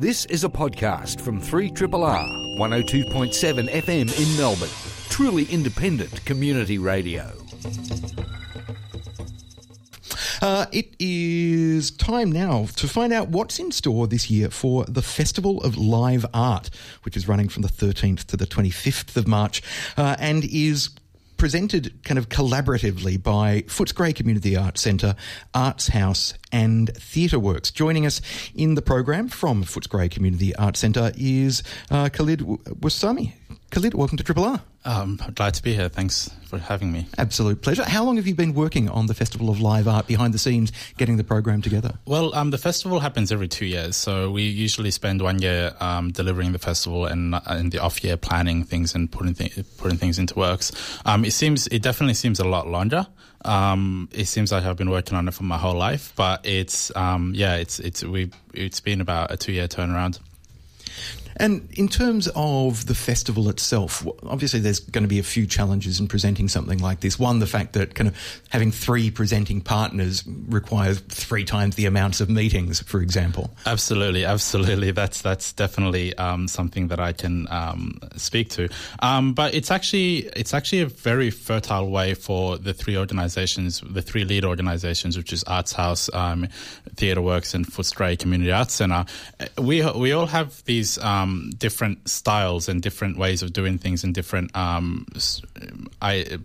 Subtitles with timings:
[0.00, 4.68] This is a podcast from 3RRR 102.7 FM in Melbourne.
[5.08, 7.32] Truly independent community radio.
[10.40, 15.02] Uh, it is time now to find out what's in store this year for the
[15.02, 16.70] Festival of Live Art,
[17.02, 19.62] which is running from the 13th to the 25th of March
[19.96, 20.90] uh, and is
[21.38, 25.14] presented kind of collaboratively by Footscray Community Arts Centre,
[25.54, 27.70] Arts House, and Theatre Works.
[27.70, 28.20] Joining us
[28.54, 33.32] in the program from Footscray Community Arts Centre is uh, Khalid Wasami.
[33.70, 34.62] Khalid, welcome to Triple R.
[34.86, 35.90] Um, glad to be here.
[35.90, 37.06] Thanks for having me.
[37.18, 37.84] Absolute pleasure.
[37.84, 40.72] How long have you been working on the Festival of Live Art behind the scenes,
[40.96, 41.92] getting the program together?
[42.06, 46.12] Well, um, the festival happens every two years, so we usually spend one year um,
[46.12, 49.98] delivering the festival and uh, in the off year planning things and putting th- putting
[49.98, 50.72] things into works.
[51.04, 53.06] Um, it seems it definitely seems a lot longer.
[53.44, 56.90] Um, it seems like I've been working on it for my whole life, but it's
[56.96, 60.20] um, yeah, it's it's we it's been about a two year turnaround.
[61.38, 66.00] And in terms of the festival itself, obviously there's going to be a few challenges
[66.00, 67.18] in presenting something like this.
[67.18, 68.16] One, the fact that kind of
[68.48, 73.50] having three presenting partners requires three times the amounts of meetings, for example.
[73.66, 74.90] Absolutely, absolutely.
[74.90, 78.68] That's that's definitely um, something that I can um, speak to.
[79.00, 84.02] Um, but it's actually it's actually a very fertile way for the three organisations, the
[84.02, 86.48] three lead organisations, which is Arts House, um,
[86.96, 89.04] Theatre Works, and Footscray Community Arts Centre.
[89.56, 94.04] We we all have these um, um, different styles and different ways of doing things
[94.04, 95.06] and different um,
[96.02, 96.38] I,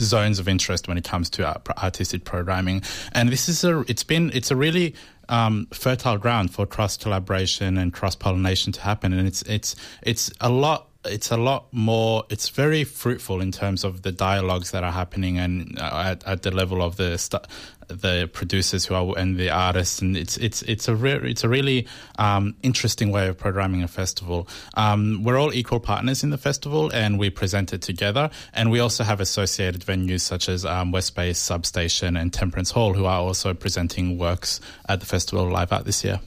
[0.00, 2.82] zones of interest when it comes to artistic programming.
[3.12, 4.94] And this is a it's been it's a really
[5.28, 9.12] um, fertile ground for cross collaboration and cross pollination to happen.
[9.12, 13.84] And it's it's it's a lot it's a lot more it's very fruitful in terms
[13.84, 17.46] of the dialogues that are happening and uh, at, at the level of the st-
[17.90, 21.48] the producers who are and the artists, and it's it's it's a re- it's a
[21.48, 21.86] really
[22.18, 24.48] um, interesting way of programming a festival.
[24.74, 28.30] Um, we're all equal partners in the festival, and we present it together.
[28.52, 32.94] And we also have associated venues such as um, West Bay Substation and Temperance Hall,
[32.94, 36.20] who are also presenting works at the Festival of Live Art this year.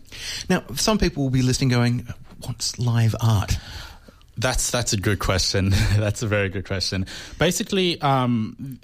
[0.49, 2.07] Now, some people will be listening, going,
[2.41, 3.57] "What's live art?"
[4.35, 5.69] That's that's a good question.
[5.97, 7.05] that's a very good question.
[7.37, 8.79] Basically, um,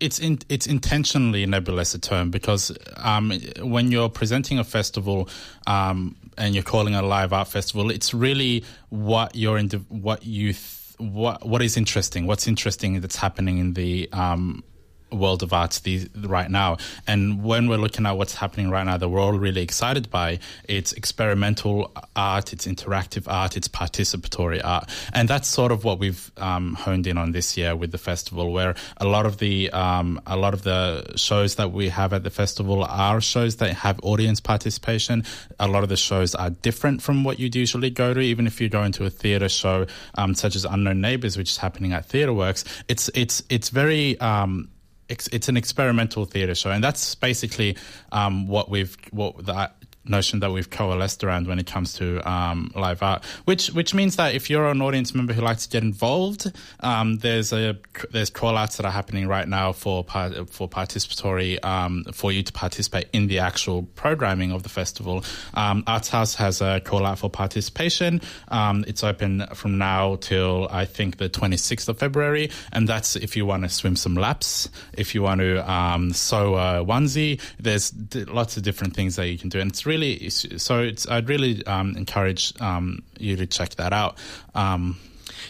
[0.00, 5.28] it's in, it's intentionally nebulous a term because um, when you're presenting a festival
[5.66, 10.24] um, and you're calling it a live art festival, it's really what you're into, what
[10.24, 10.52] you.
[10.52, 12.26] Th- what what is interesting?
[12.26, 14.64] What's interesting that's happening in the um,
[15.10, 16.76] world of arts these, right now.
[17.06, 20.38] And when we're looking at what's happening right now that we're all really excited by,
[20.64, 24.90] it's experimental art, it's interactive art, it's participatory art.
[25.12, 28.52] And that's sort of what we've um, honed in on this year with the festival,
[28.52, 32.22] where a lot of the um, a lot of the shows that we have at
[32.24, 35.24] the festival are shows that have audience participation.
[35.58, 38.60] A lot of the shows are different from what you'd usually go to, even if
[38.60, 39.86] you go into a theatre show
[40.16, 42.64] um, such as Unknown Neighbours, which is happening at Theatre Works.
[42.88, 44.68] It's it's it's very um,
[45.08, 47.76] it's an experimental theatre show, and that's basically
[48.12, 49.70] um, what we've what the
[50.08, 54.16] notion that we've coalesced around when it comes to um, live art, which which means
[54.16, 57.76] that if you're an audience member who likes to get involved, um, there's a
[58.10, 62.52] there's call outs that are happening right now for for participatory um, for you to
[62.52, 65.24] participate in the actual programming of the festival.
[65.54, 68.20] Um, Arts House has a call out for participation.
[68.48, 73.36] Um, it's open from now till I think the 26th of February, and that's if
[73.36, 77.40] you want to swim some laps, if you want to um, sew a onesie.
[77.58, 77.92] There's
[78.28, 80.90] lots of different things that you can do, and it's really really so.
[81.10, 84.18] I'd really um, encourage um, you to check that out.
[84.54, 84.98] Um,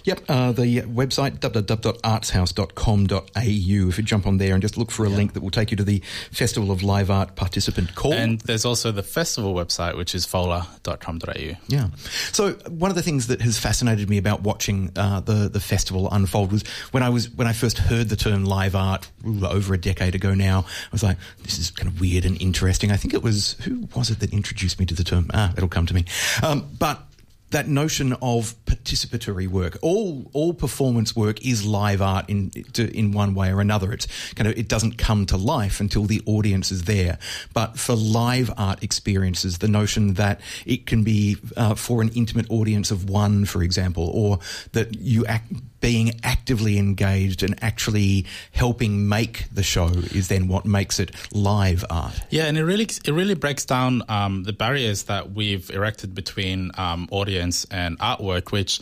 [0.04, 3.88] Yep, uh, the website www.artshouse.com.au.
[3.88, 5.76] If you jump on there and just look for a link that will take you
[5.76, 8.12] to the Festival of Live Art participant call.
[8.12, 11.56] And there's also the festival website, which is fola.com.au.
[11.68, 11.88] Yeah.
[12.32, 16.08] So one of the things that has fascinated me about watching uh, the the festival
[16.10, 19.78] unfold was when I was when I first heard the term live art over a
[19.78, 20.34] decade ago.
[20.34, 22.90] Now I was like, this is kind of weird and interesting.
[22.90, 25.30] I think it was who was it that introduced me to the term?
[25.34, 26.04] Ah, it'll come to me.
[26.42, 27.02] Um, but
[27.50, 29.78] that notion of participatory work.
[29.82, 33.92] All all performance work is live art in in one way or another.
[33.92, 37.18] It's kind of it doesn't come to life until the audience is there.
[37.54, 42.50] But for live art experiences, the notion that it can be uh, for an intimate
[42.50, 44.38] audience of one, for example, or
[44.72, 50.64] that you act being actively engaged and actually helping make the show is then what
[50.64, 52.20] makes it live art.
[52.30, 56.70] Yeah, and it really it really breaks down um, the barriers that we've erected between
[56.76, 58.80] um, audience and artwork, which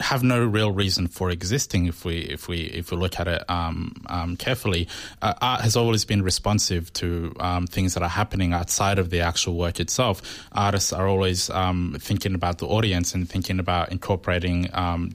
[0.00, 3.48] have no real reason for existing if we if we if we look at it
[3.48, 4.88] um, um carefully.
[5.22, 9.20] Uh, art has always been responsive to um, things that are happening outside of the
[9.20, 10.22] actual work itself.
[10.52, 14.68] Artists are always um, thinking about the audience and thinking about incorporating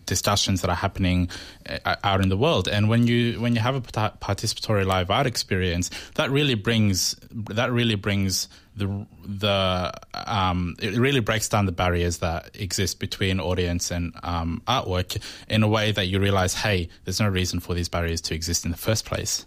[0.06, 1.30] discussions that are happening happening
[1.86, 2.68] uh, out in the world.
[2.68, 7.72] And when you when you have a participatory live art experience, that really brings that
[7.72, 13.92] really brings the the um, it really breaks down the barriers that exist between audience
[13.92, 17.90] and um, artwork in a way that you realize, hey, there's no reason for these
[17.90, 19.46] barriers to exist in the first place.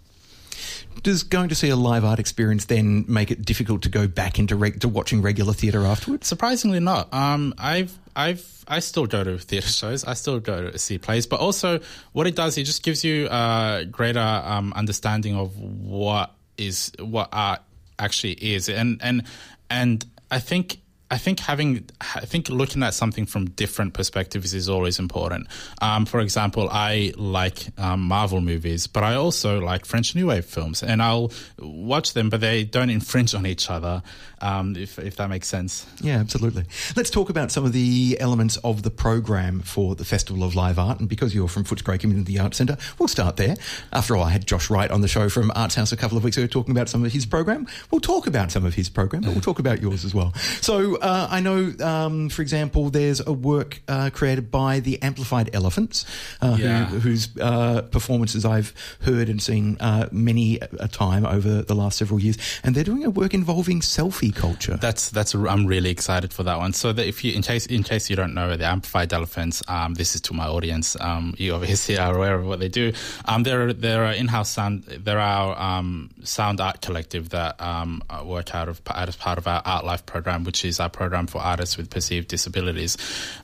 [1.03, 4.39] Does going to see a live art experience then make it difficult to go back
[4.39, 6.27] into reg- to watching regular theatre afterwards?
[6.27, 7.13] Surprisingly, not.
[7.13, 10.03] Um, I've I've I still go to theatre shows.
[10.03, 11.79] I still go to see plays, but also
[12.11, 17.29] what it does, it just gives you a greater um, understanding of what is what
[17.31, 17.61] art
[17.97, 19.23] actually is, and and
[19.69, 20.81] and I think
[21.11, 25.47] I think having, I think looking at something from different perspectives is always important.
[25.81, 30.45] Um, for example, I like um, Marvel movies, but I also like French New Wave
[30.45, 34.03] films, and I'll watch them, but they don't infringe on each other,
[34.41, 35.87] um, if, if that makes sense.
[35.99, 36.65] Yeah, absolutely.
[36.95, 40.77] Let's talk about some of the elements of the program for the Festival of Live
[40.77, 43.55] Art, and because you're from Footscray Community Arts Centre, we'll start there.
[43.91, 46.23] After all, I had Josh Wright on the show from Arts House a couple of
[46.23, 47.65] weeks ago talking about some of his program.
[47.89, 50.33] We'll talk about some of his program, but we'll talk about yours as well.
[50.61, 55.49] So uh, I know, um, for example, there's a work uh, created by the Amplified
[55.53, 56.05] Elephants,
[56.41, 56.85] uh, yeah.
[56.85, 61.97] who, whose uh, performances I've heard and seen uh, many a time over the last
[61.97, 64.77] several years, and they're doing a work involving selfie culture.
[64.77, 66.73] That's that's I'm really excited for that one.
[66.73, 69.93] So that if you, in case in case you don't know, the Amplified Elephants, um,
[69.95, 70.95] this is to my audience.
[70.99, 72.93] Um, you obviously are aware of what they do.
[73.25, 74.83] Um, they're they're an in-house sound.
[74.83, 79.61] They're our um, sound art collective that um, work out of as part of our
[79.65, 82.97] Art Life program, which is our program for artists with perceived disabilities.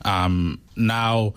[0.04, 1.34] Um, now,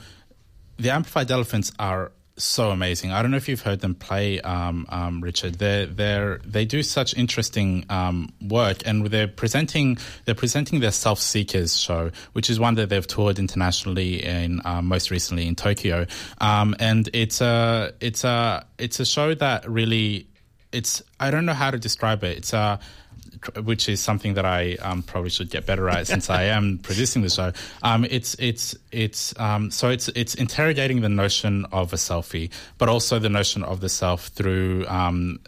[0.77, 3.11] the Amplified Elephants are so amazing.
[3.11, 5.55] I don't know if you've heard them play, um, um, Richard.
[5.55, 11.19] They they they do such interesting um, work, and they're presenting they're presenting their Self
[11.19, 16.05] Seekers show, which is one that they've toured internationally in uh, most recently in Tokyo.
[16.39, 20.27] Um, and it's a it's a it's a show that really
[20.71, 22.37] it's I don't know how to describe it.
[22.37, 22.79] It's a
[23.63, 27.21] which is something that I um, probably should get better at since I am producing
[27.21, 27.53] the show.
[27.83, 32.89] Um, it's it's it's um, so it's it's interrogating the notion of a selfie, but
[32.89, 35.39] also the notion of the self through um,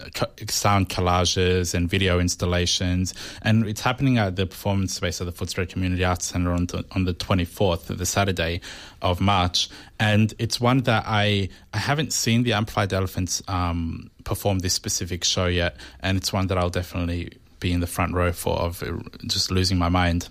[0.48, 5.68] sound collages and video installations, and it's happening at the performance space of the Footscray
[5.68, 8.62] Community Arts Centre on, the, on the 24th, the Saturday
[9.02, 14.60] of March, and it's one that I I haven't seen the Amplified Elephants um, perform
[14.60, 18.34] this specific show yet, and it's one that I'll definitely be in the front row
[18.34, 18.84] for of
[19.28, 20.28] just losing my mind.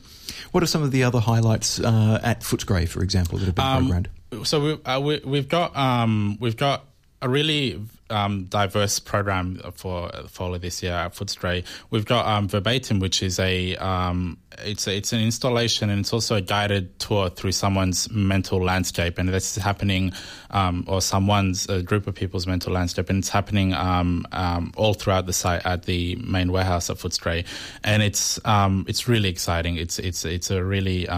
[0.52, 3.64] What are some of the other highlights uh, at Footscray, for example, that have been
[3.64, 4.08] um, programmed?
[4.44, 6.84] So we, uh, we, have got um, we've got
[7.22, 7.80] a really
[8.10, 11.64] um, diverse program for for this year at Footscray.
[11.90, 16.12] We've got um, Verbatim, which is a um, it's a, it's an installation and it's
[16.12, 20.12] also a guided tour through someone's mental landscape, and this is happening
[20.50, 24.94] um, or someone's a group of people's mental landscape, and it's happening um, um, all
[24.94, 27.46] throughout the site at the main warehouse at Footscray,
[27.84, 28.38] and it's
[28.86, 29.76] it's really exciting.
[29.76, 31.08] It's it's it's a really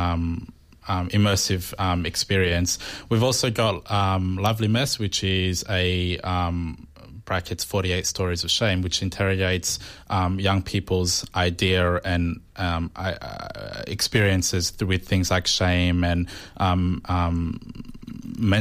[0.88, 2.78] um, immersive um, experience.
[3.08, 6.86] We've also got um, Lovely Mess, which is a um,
[7.24, 9.78] brackets 48 stories of shame which interrogates
[10.10, 16.28] um, young people's idea and um, uh, experiences with things like shame and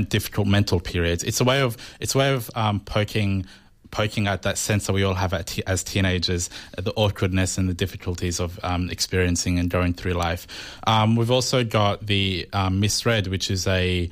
[0.09, 2.49] difficult mental periods it's a way of it's a way of
[2.85, 3.45] poking
[3.91, 5.33] poking at that sense that we all have
[5.67, 10.47] as teenagers, the awkwardness and the difficulties of um, experiencing and going through life.
[10.87, 14.09] Um, we've also got the um, Misread, which is a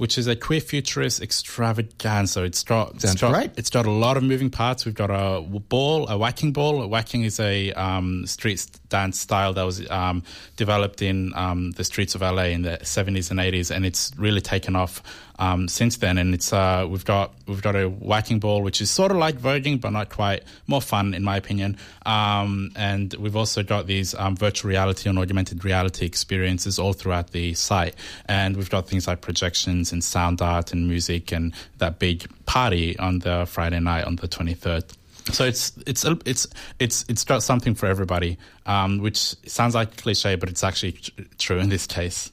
[0.00, 2.42] which is a queer futurist extravaganza.
[2.44, 3.50] It's got, Sounds it's got, great.
[3.58, 4.86] It's got a lot of moving parts.
[4.86, 6.86] We've got a ball, a whacking ball.
[6.86, 10.22] Whacking is a um, street dance style that was um,
[10.56, 14.40] developed in um, the streets of LA in the 70s and 80s, and it's really
[14.40, 15.02] taken off
[15.40, 16.18] um, since then.
[16.18, 19.36] And it's uh, we've got we've got a whacking ball, which is sort of like
[19.38, 20.44] voguing, but not quite.
[20.68, 21.76] More fun, in my opinion.
[22.06, 27.32] Um, and we've also got these um, virtual reality and augmented reality experiences all throughout
[27.32, 27.96] the site.
[28.26, 32.96] And we've got things like projections and sound art and music and that big party
[32.98, 34.84] on the Friday night on the 23rd.
[35.32, 36.46] So it's it's it's
[36.78, 38.38] it's it's got something for everybody.
[38.66, 39.16] Um, which
[39.48, 42.30] sounds like cliche, but it's actually tr- true in this case.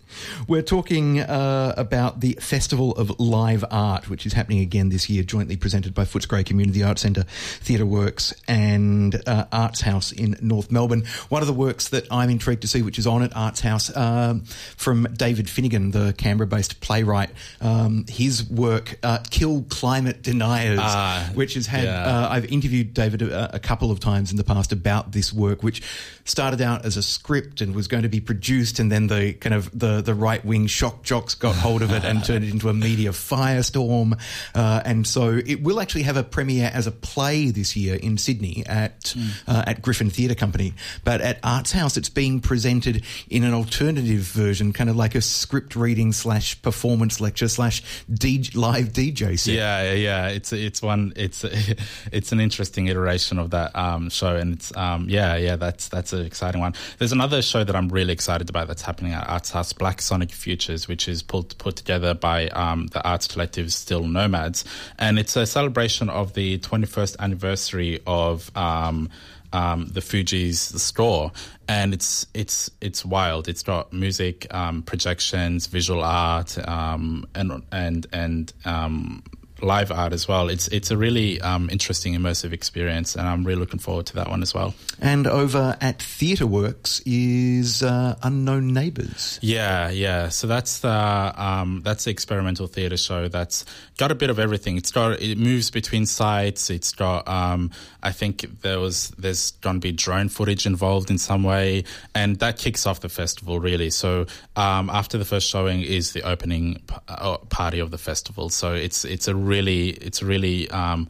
[0.47, 5.23] We're talking uh, about the Festival of Live Art, which is happening again this year,
[5.23, 7.23] jointly presented by Footscray Community Arts Centre,
[7.61, 11.05] Theatre Works, and uh, Arts House in North Melbourne.
[11.29, 13.95] One of the works that I'm intrigued to see, which is on at Arts House,
[13.95, 14.41] um,
[14.75, 17.29] from David Finnigan, the Canberra-based playwright.
[17.61, 21.85] Um, his work, uh, "Kill Climate Deniers," Ah, which has had.
[21.85, 22.03] yeah.
[22.05, 25.63] Uh, I've interviewed David a, a couple of times in the past about this work,
[25.63, 25.81] which
[26.29, 29.53] started out as a script and was going to be produced, and then the kind
[29.53, 32.69] of the the right wing shock jocks got hold of it and turned it into
[32.69, 34.19] a media firestorm.
[34.53, 38.17] Uh, and so it will actually have a premiere as a play this year in
[38.17, 39.15] Sydney at
[39.47, 40.73] uh, at Griffin Theatre Company.
[41.03, 45.21] But at Arts House, it's being presented in an alternative version, kind of like a
[45.21, 47.81] script reading slash performance lecture slash
[48.11, 49.53] DJ, live DJ set.
[49.53, 50.27] Yeah, yeah, yeah.
[50.27, 51.13] It's it's one.
[51.15, 51.43] It's
[52.11, 55.55] it's an interesting iteration of that um, show, and it's um, yeah, yeah.
[55.55, 56.73] That's that's an exciting one.
[56.97, 60.31] There's another show that I'm really excited about that's happening at Arts House, Black Sonic
[60.31, 64.65] Futures, which is put put together by um, the arts collective Still Nomads,
[64.97, 68.55] and it's a celebration of the 21st anniversary of.
[68.55, 69.09] Um,
[69.53, 71.31] um, the Fugees' the Score,
[71.69, 73.47] and it's it's it's wild.
[73.47, 79.23] It's got music, um, projections, visual art, um, and and and um,
[79.61, 80.49] live art as well.
[80.49, 84.29] It's it's a really um, interesting immersive experience, and I'm really looking forward to that
[84.29, 84.73] one as well.
[84.99, 89.39] And over at Theatre Works is uh, Unknown Neighbours.
[89.41, 90.29] Yeah, yeah.
[90.29, 93.27] So that's the um, that's the experimental theatre show.
[93.27, 93.65] That's
[93.97, 94.77] got a bit of everything.
[94.77, 96.69] It's got it moves between sites.
[96.69, 97.71] It's got um,
[98.03, 101.83] I think there was there's going to be drone footage involved in some way,
[102.15, 103.89] and that kicks off the festival really.
[103.89, 108.49] So um, after the first showing is the opening p- uh, party of the festival.
[108.49, 111.07] So it's it's a really it's a really um,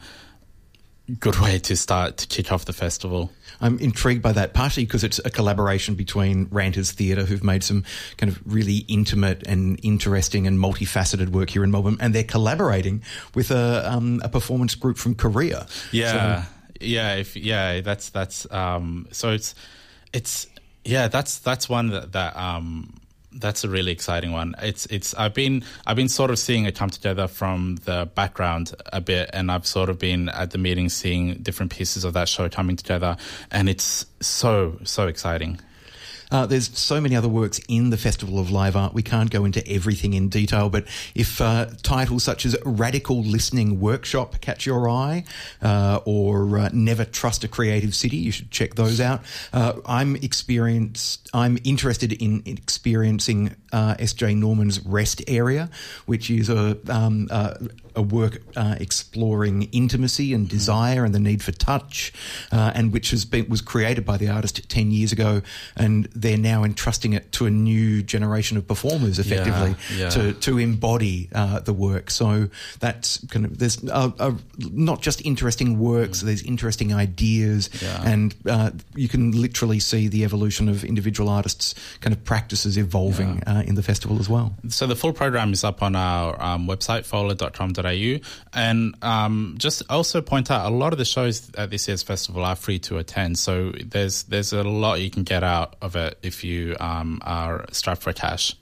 [1.19, 3.31] good way to start to kick off the festival.
[3.59, 7.83] I'm intrigued by that, partially because it's a collaboration between Ranters Theatre, who've made some
[8.17, 13.01] kind of really intimate and interesting and multifaceted work here in Melbourne, and they're collaborating
[13.33, 15.67] with a, um, a performance group from Korea.
[15.91, 16.45] Yeah,
[16.79, 19.07] yeah, if yeah, that's that's um.
[19.11, 19.55] So it's
[20.13, 20.47] it's
[20.85, 22.93] yeah, that's that's one that that um.
[23.39, 24.55] That's a really exciting one.
[24.61, 28.73] It's it's I've been I've been sort of seeing it come together from the background
[28.87, 32.27] a bit, and I've sort of been at the meetings seeing different pieces of that
[32.27, 33.17] show coming together,
[33.51, 35.59] and it's so so exciting.
[36.31, 38.93] Uh, there's so many other works in the Festival of Live Art.
[38.93, 43.79] We can't go into everything in detail, but if uh, titles such as Radical Listening
[43.79, 45.23] Workshop catch your eye,
[45.61, 49.21] uh, or uh, Never Trust a Creative City, you should check those out.
[49.53, 51.29] Uh, I'm experienced.
[51.33, 54.35] I'm interested in, in experiencing uh, S.J.
[54.35, 55.69] Norman's Rest Area,
[56.05, 57.55] which is a um, uh,
[57.97, 62.13] a work uh, exploring intimacy and desire and the need for touch,
[62.51, 65.41] uh, and which has been was created by the artist ten years ago,
[65.75, 70.09] and they're now entrusting it to a new generation of performers, effectively, yeah.
[70.09, 72.09] to to embody uh, the work.
[72.11, 72.49] So
[72.79, 74.33] that's kind of there's uh, uh,
[74.71, 78.13] not just interesting works, there's interesting ideas, Yeah.
[78.13, 83.43] and uh, you can literally see the evolution of individual artists' kind of practices evolving
[83.47, 84.55] uh, in the festival as well.
[84.69, 87.05] So the full program is up on our um, website,
[87.87, 88.19] fola.com.au.
[88.53, 92.43] And um, just also point out, a lot of the shows at this year's festival
[92.43, 93.39] are free to attend.
[93.39, 97.65] So there's there's a lot you can get out of it if you um, are
[97.71, 98.55] strapped for cash.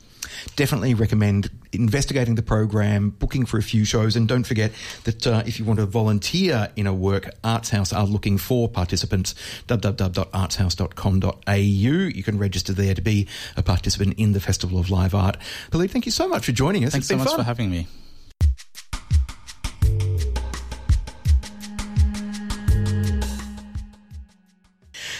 [0.55, 4.71] definitely recommend investigating the program, booking for a few shows, and don't forget
[5.03, 8.69] that uh, if you want to volunteer in a work, Arts House are looking for
[8.69, 9.35] participants.
[9.67, 11.53] www.artshouse.com.au.
[11.53, 13.27] You can register there to be
[13.57, 15.37] a participant in the Festival of Live Art.
[15.71, 16.91] Philippe, thank you so much for joining us.
[16.93, 17.37] Thanks so much fun.
[17.37, 17.87] for having me.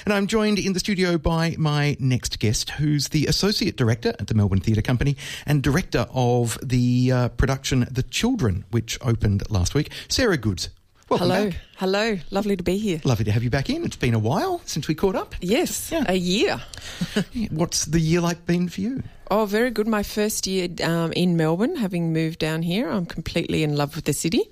[0.06, 4.28] And I'm joined in the studio by my next guest, who's the Associate Director at
[4.28, 9.74] the Melbourne Theatre Company and Director of the uh, production The Children, which opened last
[9.74, 10.70] week, Sarah Goodes.
[11.10, 11.50] Welcome Hello.
[11.50, 11.60] back.
[11.78, 12.18] Hello.
[12.30, 13.02] Lovely to be here.
[13.04, 13.84] Lovely to have you back in.
[13.84, 15.34] It's been a while since we caught up.
[15.42, 16.04] Yes, Yeah.
[16.08, 16.62] a year.
[17.50, 19.02] What's the year like been for you?
[19.32, 19.88] Oh, very good.
[19.88, 22.90] My first year um, in Melbourne, having moved down here.
[22.90, 24.44] I'm completely in love with the city.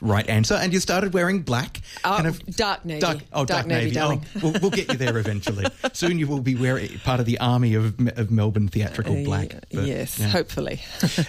[0.00, 0.54] Right answer.
[0.54, 1.80] And you started wearing black.
[2.04, 3.00] Oh, dark navy.
[3.00, 4.20] Dark, oh, dark, Dark navy, navy.
[4.36, 5.64] Oh, we'll, we'll get you there eventually.
[5.94, 9.54] Soon you will be wearing part of the army of, of Melbourne theatrical Uh, black.
[9.72, 10.28] But, yes, yeah.
[10.28, 10.82] hopefully.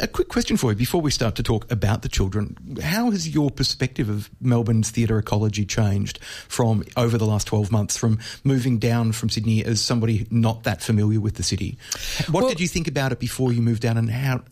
[0.00, 2.56] A quick question for you before we start to talk about the children.
[2.82, 7.96] How has your perspective of Melbourne's theatre ecology changed from over the last 12 months
[7.96, 11.78] from moving down from Sydney as somebody not that familiar with the city?
[12.28, 14.42] What Well- did you think about it before you moved down and how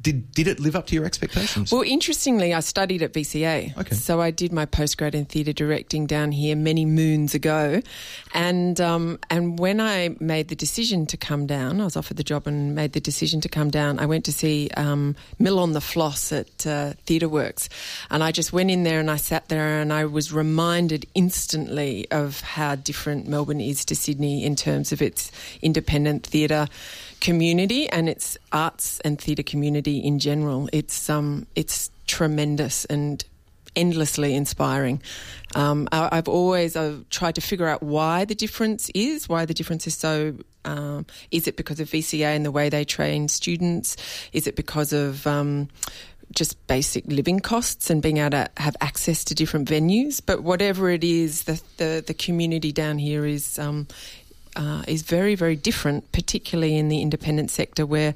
[0.00, 1.72] did did it live up to your expectations?
[1.72, 3.76] Well, interestingly, I studied at VCA.
[3.76, 3.94] Okay.
[3.94, 7.82] So I did my postgrad in theatre directing down here many moons ago,
[8.32, 12.24] and um, and when I made the decision to come down, I was offered the
[12.24, 13.98] job and made the decision to come down.
[13.98, 17.68] I went to see um, Mill on the Floss at uh, Theatre Works,
[18.10, 22.06] and I just went in there and I sat there and I was reminded instantly
[22.10, 26.68] of how different Melbourne is to Sydney in terms of its independent theatre
[27.20, 30.68] community and its arts and theatre community in general.
[30.72, 33.24] It's um, it's tremendous and
[33.76, 35.02] endlessly inspiring.
[35.54, 39.54] Um, I, I've always I've tried to figure out why the difference is, why the
[39.54, 40.34] difference is so.
[40.64, 43.96] Um, is it because of VCA and the way they train students?
[44.32, 45.68] Is it because of um,
[46.34, 50.20] just basic living costs and being able to have access to different venues?
[50.24, 53.86] But whatever it is, the the, the community down here is um,
[54.58, 58.14] uh, is very, very different, particularly in the independent sector where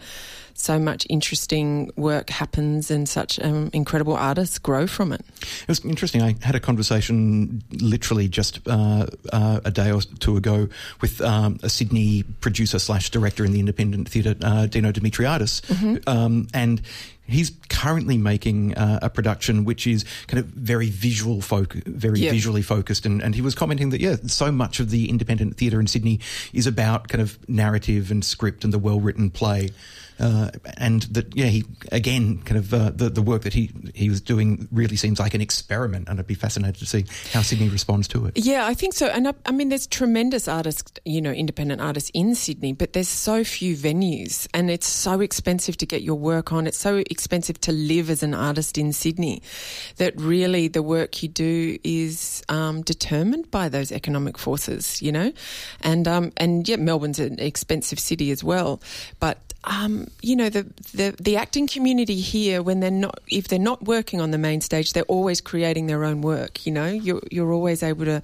[0.62, 5.20] so much interesting work happens and such um, incredible artists grow from it.
[5.62, 6.22] It was interesting.
[6.22, 10.68] I had a conversation literally just uh, uh, a day or two ago
[11.00, 15.62] with um, a Sydney producer slash director in the independent theatre, uh, Dino Dimitriadis,
[16.06, 16.80] um, and
[17.26, 22.30] he's currently making uh, a production which is kind of very visual folk, very Yeah.
[22.30, 25.80] visually focused, and, and he was commenting that yeah, so much of the independent theatre
[25.80, 26.20] in Sydney
[26.52, 29.70] is about kind of narrative and script and the well written play.
[30.22, 34.08] Uh, and that, yeah, he again, kind of uh, the the work that he he
[34.08, 37.68] was doing really seems like an experiment, and I'd be fascinated to see how Sydney
[37.68, 38.38] responds to it.
[38.38, 39.08] Yeah, I think so.
[39.08, 43.08] And I, I mean, there's tremendous artists, you know, independent artists in Sydney, but there's
[43.08, 46.66] so few venues and it's so expensive to get your work on.
[46.66, 49.42] It's so expensive to live as an artist in Sydney
[49.96, 55.32] that really the work you do is um, determined by those economic forces, you know?
[55.80, 58.80] And, um, and yeah, Melbourne's an expensive city as well.
[59.18, 60.64] But um, you know the,
[60.94, 64.60] the the acting community here when they're not if they're not working on the main
[64.60, 68.22] stage they're always creating their own work you know you're you're always able to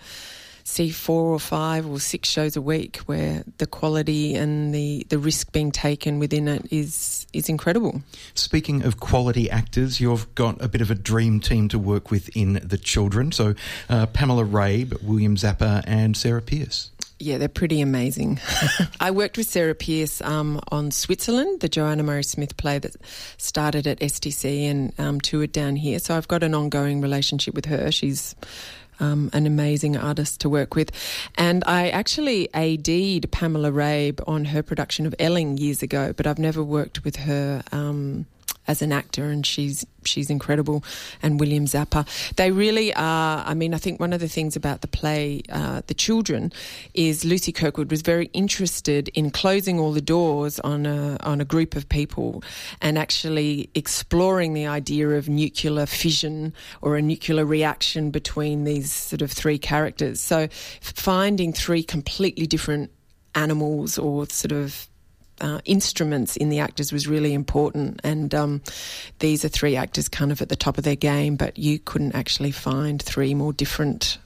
[0.65, 5.19] see four or five or six shows a week where the quality and the the
[5.19, 8.03] risk being taken within it is is incredible
[8.35, 12.35] Speaking of quality actors, you've got a bit of a dream team to work with
[12.37, 13.33] in the children.
[13.33, 13.55] So
[13.89, 16.91] uh, Pamela Rabe, William Zappa, and Sarah Peirse.
[17.21, 18.39] Yeah, they're pretty amazing.
[19.01, 22.95] I worked with Sarah Peirse um, on Switzerland, the Joanna Murray Smith play that
[23.39, 25.99] started at STC and um, toured down here.
[25.99, 27.91] So I've got an ongoing relationship with her.
[27.91, 28.37] She's
[29.01, 30.93] um, an amazing artist to work with.
[31.37, 36.39] And I actually AD'd Pamela Rabe on her production of Elling years ago, but I've
[36.39, 37.63] never worked with her.
[37.73, 38.27] Um,
[38.69, 40.85] as an actor, and she's she's incredible.
[41.23, 43.43] And William Zappa, they really are.
[43.45, 46.53] I mean, I think one of the things about the play, uh, The Children,
[46.95, 51.45] is Lucy Kirkwood was very interested in closing all the doors on a on a
[51.45, 52.43] group of people,
[52.81, 56.53] and actually exploring the idea of nuclear fission
[56.83, 60.21] or a nuclear reaction between these sort of three characters.
[60.21, 60.49] So,
[60.81, 62.91] finding three completely different
[63.35, 64.89] animals or sort of
[65.41, 68.01] uh, instruments in the actors was really important.
[68.05, 68.63] And um,
[69.19, 72.15] these are three actors kind of at the top of their game, but you couldn't
[72.15, 74.19] actually find three more different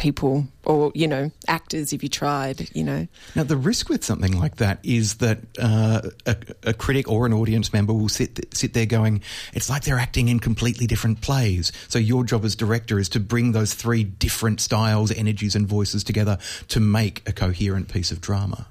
[0.00, 3.06] people or, you know, actors if you tried, you know.
[3.36, 7.32] Now, the risk with something like that is that uh, a, a critic or an
[7.32, 11.70] audience member will sit sit there going, "It's like they're acting in completely different plays."
[11.88, 16.02] So your job as director is to bring those three different styles, energies, and voices
[16.02, 18.66] together to make a coherent piece of drama.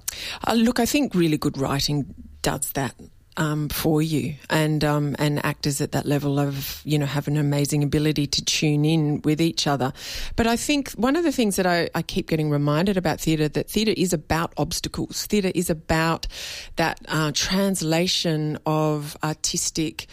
[0.47, 2.95] Uh, look, I think really good writing does that.
[3.39, 7.37] Um, for you and um, and actors at that level of you know have an
[7.37, 9.93] amazing ability to tune in with each other.
[10.35, 13.47] But I think one of the things that I, I keep getting reminded about theatre
[13.47, 15.25] that theatre is about obstacles.
[15.25, 16.27] Theatre is about
[16.75, 20.07] that uh, translation of artistic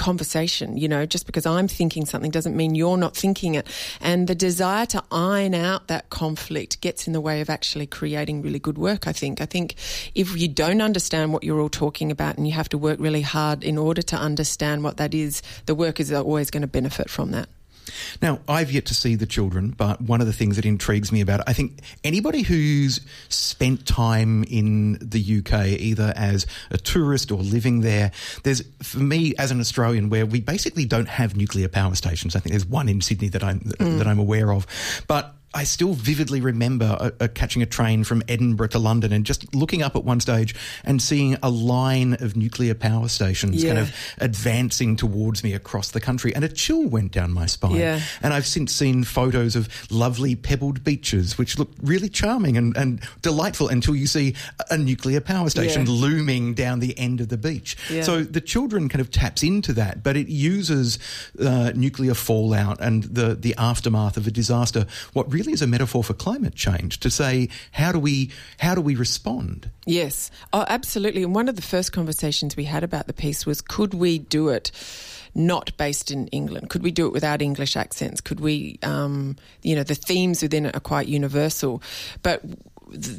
[0.00, 0.78] conversation.
[0.78, 3.66] You know, just because I'm thinking something doesn't mean you're not thinking it.
[4.00, 8.40] And the desire to iron out that conflict gets in the way of actually creating
[8.40, 9.40] really good work, I think.
[9.40, 9.74] I think
[10.14, 13.22] if you don't understand what you're all talking about and you have to work really
[13.22, 17.10] hard in order to understand what that is, the work is always going to benefit
[17.10, 17.48] from that.
[18.22, 21.20] Now, I've yet to see the children, but one of the things that intrigues me
[21.20, 27.30] about it, I think anybody who's spent time in the UK, either as a tourist
[27.30, 28.12] or living there,
[28.42, 32.36] there's, for me as an Australian, where we basically don't have nuclear power stations.
[32.36, 34.08] I think there's one in Sydney that I'm, that hmm.
[34.08, 34.66] I'm aware of.
[35.06, 39.26] But I still vividly remember uh, uh, catching a train from Edinburgh to London and
[39.26, 43.70] just looking up at one stage and seeing a line of nuclear power stations Yeah.
[43.74, 47.74] kind of advancing towards me across the country, and a chill went down my spine.
[47.74, 48.00] Yeah.
[48.22, 53.00] And I've since seen photos of lovely pebbled beaches, which look really charming and, and
[53.22, 54.36] delightful until you see
[54.70, 55.92] a nuclear power station Yeah.
[55.92, 57.76] looming down the end of the beach.
[58.02, 60.98] So the children kind of taps into that, but it uses
[61.44, 66.04] uh, nuclear fallout and the, the aftermath of a disaster, what really is a metaphor
[66.04, 69.70] for climate change, to say how do we how do we respond?
[69.86, 70.30] Yes.
[70.52, 71.22] Oh, absolutely.
[71.22, 74.48] And one of the first conversations we had about the piece was could we do
[74.48, 74.70] it
[75.34, 76.70] not based in England?
[76.70, 78.20] Could we do it without English accents?
[78.20, 81.82] Could we, um, you know, the themes within it are quite universal,
[82.22, 82.42] but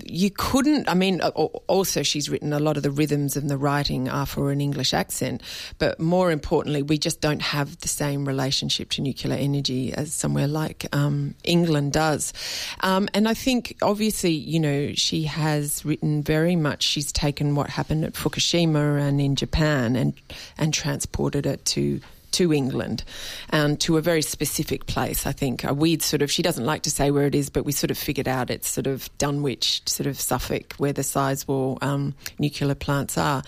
[0.05, 0.89] you couldn't.
[0.89, 4.51] I mean, also she's written a lot of the rhythms and the writing are for
[4.51, 5.41] an English accent,
[5.77, 10.47] but more importantly, we just don't have the same relationship to nuclear energy as somewhere
[10.47, 12.33] like um, England does.
[12.81, 16.83] Um, and I think, obviously, you know, she has written very much.
[16.83, 20.13] She's taken what happened at Fukushima and in Japan and
[20.57, 22.01] and transported it to
[22.31, 23.03] to England
[23.49, 25.25] and to a very specific place.
[25.25, 26.31] I think a weird sort of.
[26.31, 28.69] She doesn't like to say where it is, but we sort of figured out it's
[28.69, 33.43] sort of Dunwich, sort of Suffolk, where the Sizewell um, nuclear plants are.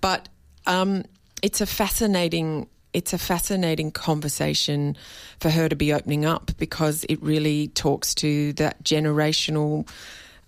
[0.00, 0.28] But
[0.66, 1.04] um,
[1.42, 2.68] it's a fascinating.
[2.92, 4.96] It's a fascinating conversation
[5.40, 9.88] for her to be opening up because it really talks to that generational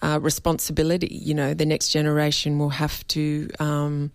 [0.02, 1.08] uh, responsibility.
[1.10, 3.48] You know, the next generation will have to.
[3.58, 4.12] Um,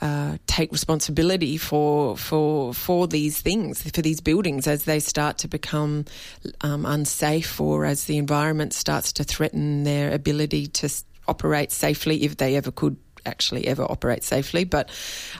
[0.00, 5.48] uh, take responsibility for for for these things, for these buildings, as they start to
[5.48, 6.04] become
[6.62, 10.88] um, unsafe, or as the environment starts to threaten their ability to
[11.28, 14.64] operate safely, if they ever could actually ever operate safely.
[14.64, 14.90] But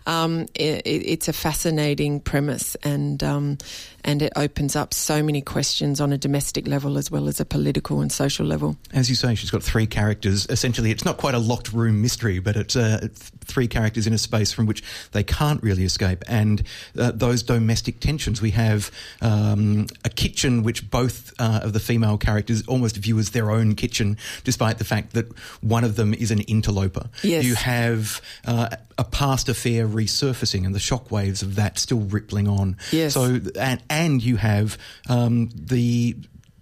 [0.06, 3.58] um, it, it's a fascinating premise, and um,
[4.04, 7.44] and it opens up so many questions on a domestic level as well as a
[7.44, 8.76] political and social level.
[8.92, 10.46] As you say, she's got three characters.
[10.48, 13.08] Essentially, it's not quite a locked room mystery, but it's uh,
[13.44, 14.82] three characters in a space from which
[15.12, 16.24] they can't really escape.
[16.28, 16.62] And
[16.98, 18.40] uh, those domestic tensions.
[18.40, 23.30] We have um, a kitchen which both uh, of the female characters almost view as
[23.30, 25.26] their own kitchen, despite the fact that
[25.60, 27.08] one of them is an interloper.
[27.22, 27.44] Yes.
[27.44, 32.76] You have uh, a past affair resurfacing and the shockwaves of that still rippling on.
[32.92, 33.14] Yes.
[33.14, 36.16] So, and, and you have um, the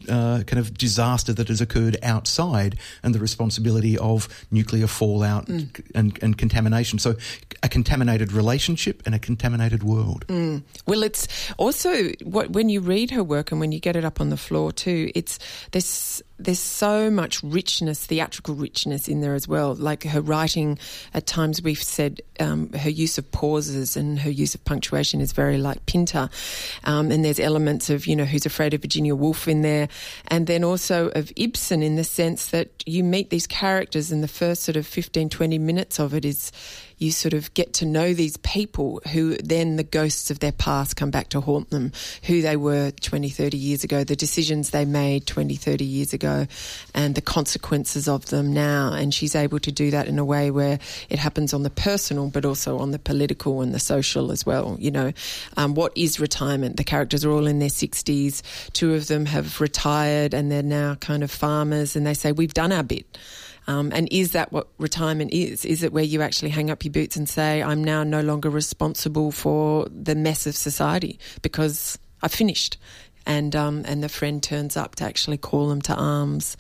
[0.09, 5.69] uh, kind of disaster that has occurred outside and the responsibility of nuclear fallout Mm.
[5.95, 6.99] and, and contamination.
[6.99, 7.17] So,
[7.63, 10.25] a contaminated relationship and a contaminated world.
[10.29, 10.63] Mm.
[10.87, 14.19] Well, it's also what when you read her work and when you get it up
[14.21, 15.11] on the floor too.
[15.15, 15.39] It's
[15.73, 19.75] there's there's so much richness, theatrical richness in there as well.
[19.75, 20.79] Like her writing,
[21.13, 25.33] at times we've said um, her use of pauses and her use of punctuation is
[25.33, 26.31] very like Pinter.
[26.85, 29.89] Um, and there's elements of you know Who's Afraid of Virginia Woolf in there,
[30.29, 34.29] and then also of Ibsen in the sense that you meet these characters and the
[34.29, 36.53] first sort of 15, 20 minutes of it is
[36.99, 40.97] you sort of get to know these people who then the ghosts of their past
[40.97, 41.93] come back to haunt them,
[42.25, 46.47] who they were 20, 30 years ago, the decisions they made 20, 30 years ago,
[46.95, 48.93] and the consequences of them now.
[48.93, 52.29] And she's able to do that in a way where it happens on the personal,
[52.29, 54.77] but also on the political and the social as well.
[54.81, 55.13] You know,
[55.57, 56.77] um, what is retirement?
[56.77, 58.43] The characters are all in their 60s.
[58.73, 62.55] Two of them have retired and they're now kind of farmers, and they say, We've
[62.55, 63.19] done our bit.
[63.69, 65.67] Um, and is that what retirement is?
[65.67, 68.49] Is it where you actually hang up your boots and say, I'm now no longer
[68.49, 72.79] responsible for the mess of society because I've finished?
[73.27, 76.57] And, um, and the friend turns up to actually call them to arms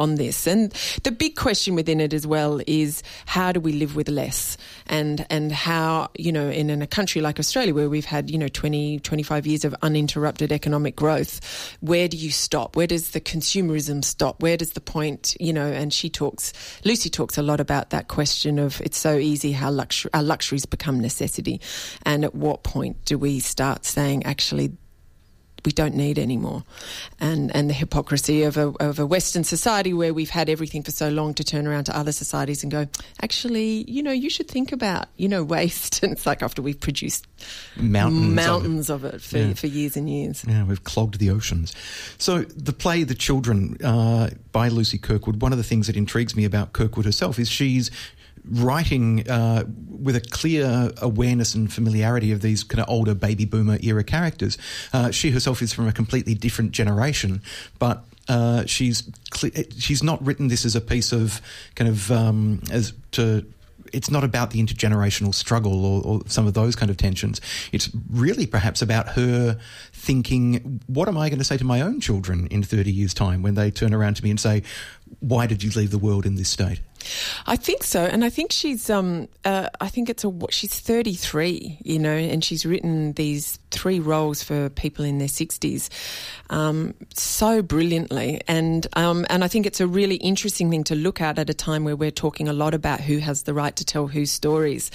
[0.00, 0.46] on this.
[0.46, 0.72] And
[1.04, 4.56] the big question within it as well is how do we live with less?
[4.86, 8.38] And and how, you know, in, in a country like Australia where we've had, you
[8.38, 11.40] know, 20, 25 years of uninterrupted economic growth,
[11.80, 12.76] where do you stop?
[12.76, 14.42] Where does the consumerism stop?
[14.42, 16.52] Where does the point, you know, and she talks,
[16.84, 20.66] Lucy talks a lot about that question of it's so easy how luxury, our luxuries
[20.66, 21.60] become necessity.
[22.04, 24.72] And at what point do we start saying, actually,
[25.64, 26.64] we don't need anymore,
[27.20, 30.90] and and the hypocrisy of a of a Western society where we've had everything for
[30.90, 32.86] so long to turn around to other societies and go,
[33.22, 36.02] actually, you know, you should think about you know waste.
[36.02, 37.26] And it's like after we've produced
[37.76, 38.34] Mountains of it.
[38.34, 39.54] mountains of it, for, Yeah.
[39.54, 40.44] for years and years.
[40.46, 41.74] Yeah, we've clogged the oceans.
[42.18, 46.34] So the play The Children uh, by Lucy Kirkwood, one of the things that intrigues
[46.36, 47.90] me about Kirkwood herself is she's
[48.44, 53.78] writing uh, with a clear awareness and familiarity of these kind of older baby boomer
[53.82, 54.56] era characters.
[54.92, 57.42] Uh, she herself is from a completely different generation,
[57.78, 59.08] but uh, she's
[59.78, 61.40] she's not written this as a piece of
[61.74, 63.44] kind of um, as to
[63.92, 67.40] it's not about the intergenerational struggle or, or, some of those kind of tensions.
[67.72, 69.58] It's really perhaps about her
[69.92, 73.42] thinking, what am I going to say to my own children in 30 years' time
[73.42, 74.62] when they turn around to me and say,
[75.18, 76.80] why did you leave the world in this state?
[77.46, 78.90] I think so, and I think she's.
[78.90, 80.32] Um, uh, I think it's a.
[80.50, 85.28] She's thirty three, you know, and she's written these three roles for people in their
[85.28, 85.90] sixties,
[86.50, 91.20] um, so brilliantly, and um, and I think it's a really interesting thing to look
[91.20, 93.84] at at a time where we're talking a lot about who has the right to
[93.84, 94.90] tell whose stories,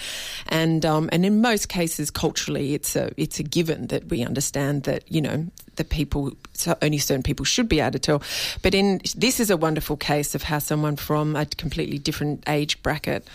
[0.47, 4.83] and um, and in most cases culturally, it's a it's a given that we understand
[4.83, 8.21] that you know the people so only certain people should be able to tell,
[8.61, 12.43] but in this is a wonderful case of how someone from a completely completely different
[12.47, 13.27] age bracket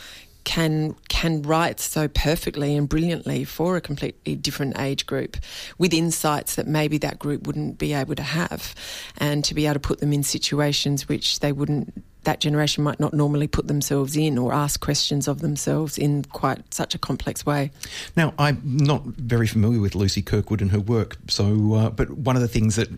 [0.44, 5.36] can can write so perfectly and brilliantly for a completely different age group
[5.78, 8.74] with insights that maybe that group wouldn't be able to have
[9.18, 13.00] and to be able to put them in situations which they wouldn't that generation might
[13.00, 17.46] not normally put themselves in or ask questions of themselves in quite such a complex
[17.46, 17.70] way.
[18.16, 22.36] Now, I'm not very familiar with Lucy Kirkwood and her work, so uh, but one
[22.36, 22.88] of the things that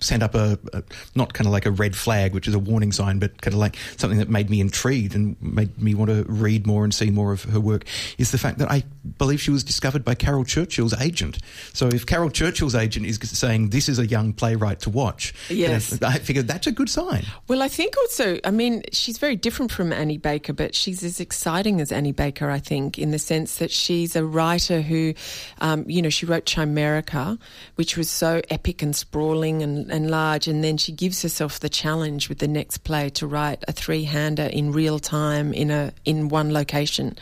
[0.00, 0.82] sent up a, a,
[1.14, 3.60] not kind of like a red flag, which is a warning sign, but kind of
[3.60, 7.10] like something that made me intrigued and made me want to read more and see
[7.10, 7.84] more of her work
[8.18, 8.84] is the fact that I
[9.18, 11.38] believe she was discovered by Caryl Churchill's agent.
[11.72, 16.00] So if Caryl Churchill's agent is saying this is a young playwright to watch, yes,
[16.02, 17.24] I figured that's a good sign.
[17.48, 21.20] Well, I think also I mean, she's very different from Annie Baker, but she's as
[21.20, 25.14] exciting as Annie Baker, I think, in the sense that she's a writer who,
[25.60, 27.38] um, you know, she wrote Chimerica,
[27.76, 31.68] which was so epic and sprawling and, and large, and then she gives herself the
[31.68, 36.28] challenge with the next play to write a three-hander in real time in a in
[36.28, 37.16] one location,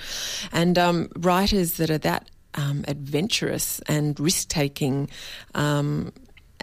[0.53, 5.09] and um, writers that are that um, adventurous and risk taking.
[5.55, 6.13] Um,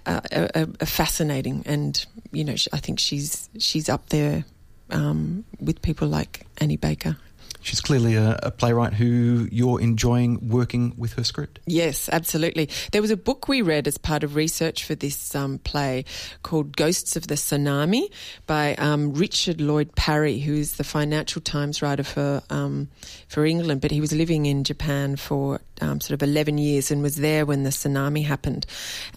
[0.08, 4.46] uh, are, are, fascinating, and you know, I think she's she's up there
[4.90, 7.18] um, with people like Annie Baker.
[7.62, 11.60] She's clearly a, a, playwright who you're enjoying working with her script.
[11.66, 12.70] Yes, absolutely.
[12.92, 16.06] There was a book we read as part of research for this um, play
[16.44, 18.12] called Ghosts of the Tsunami
[18.46, 22.88] by um, Richard Lloyd Parry, who is the Financial Times writer for um,
[23.28, 27.04] for England, but he was living in Japan for um, sort of 11 years and
[27.04, 28.66] was there when the tsunami happened.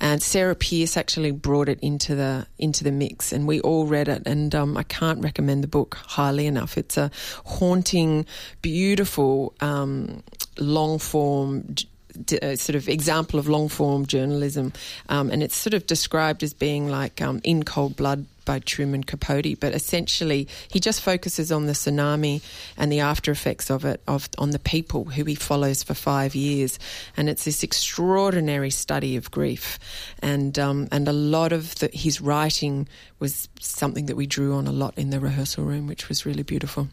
[0.01, 4.09] And Sarah Peirse actually brought it into the into the mix, and we all read
[4.09, 4.23] it.
[4.27, 6.77] And um, I can't recommend the book highly enough.
[6.77, 7.11] It's a
[7.45, 8.27] haunting
[8.63, 10.23] beautiful um,
[10.59, 11.75] long form
[12.43, 14.73] uh, sort of example of long form journalism,
[15.09, 19.05] um, and it's sort of described as being like um, in cold blood by Truman
[19.05, 19.59] Capote.
[19.61, 22.43] But essentially, he just focuses on the tsunami
[22.77, 26.35] and the after effects of it, of on the people who he follows for five
[26.35, 26.79] years,
[27.17, 29.79] and it's this extraordinary study of grief,
[30.21, 32.89] and um, and a lot of the, his writing
[33.19, 36.43] was something that we drew on a lot in the rehearsal room, which was really
[36.43, 36.89] beautiful.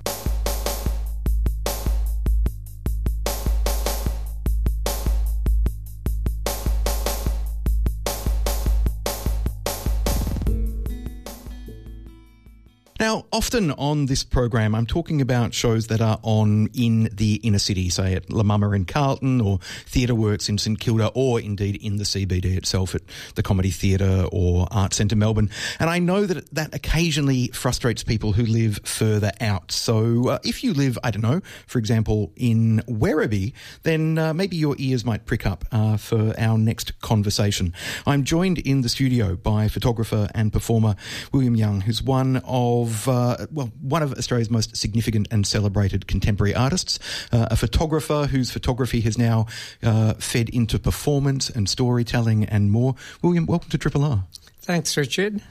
[12.99, 17.59] Now, often on this program, I'm talking about shows that are on in the inner
[17.59, 21.75] city, say at La Mama in Carlton or Theatre Works in St Kilda, or indeed
[21.75, 23.03] in the CBD itself at
[23.35, 25.51] the Comedy Theatre or Art Centre Melbourne.
[25.79, 29.71] And I know that that occasionally frustrates people who live further out.
[29.71, 34.55] So uh, if you live, I don't know, for example, in Werribee, then uh, maybe
[34.55, 37.75] your ears might prick up uh, for our next conversation.
[38.07, 40.95] I'm joined in the studio by photographer and performer
[41.31, 46.07] William Yang, who's one of of, uh, well, one of Australia's most significant and celebrated
[46.07, 46.99] contemporary artists,
[47.31, 49.45] uh, a photographer whose photography has now
[49.83, 52.95] uh, fed into performance and storytelling and more.
[53.21, 54.23] William, welcome to Triple R.
[54.61, 55.41] Thanks, Richard.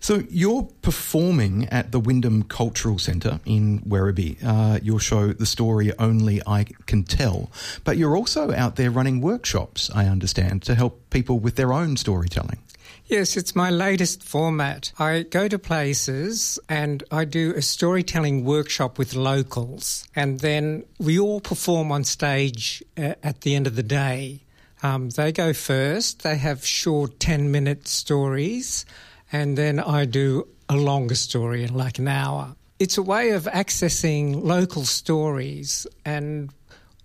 [0.00, 4.36] So you're performing at the Wyndham Cultural Centre in Werribee.
[4.44, 7.50] Uh, your show, The Story Only I Can Tell,
[7.82, 9.90] but you're also out there running workshops.
[9.92, 12.58] I understand to help people with their own storytelling.
[13.08, 14.92] Yes, it's my latest format.
[14.98, 21.18] I go to places and I do a storytelling workshop with locals, and then we
[21.18, 24.42] all perform on stage uh, at the end of the day.
[24.82, 28.84] Um, they go first, they have short 10 minute stories,
[29.32, 32.56] and then I do a longer story in like an hour.
[32.78, 36.50] It's a way of accessing local stories, and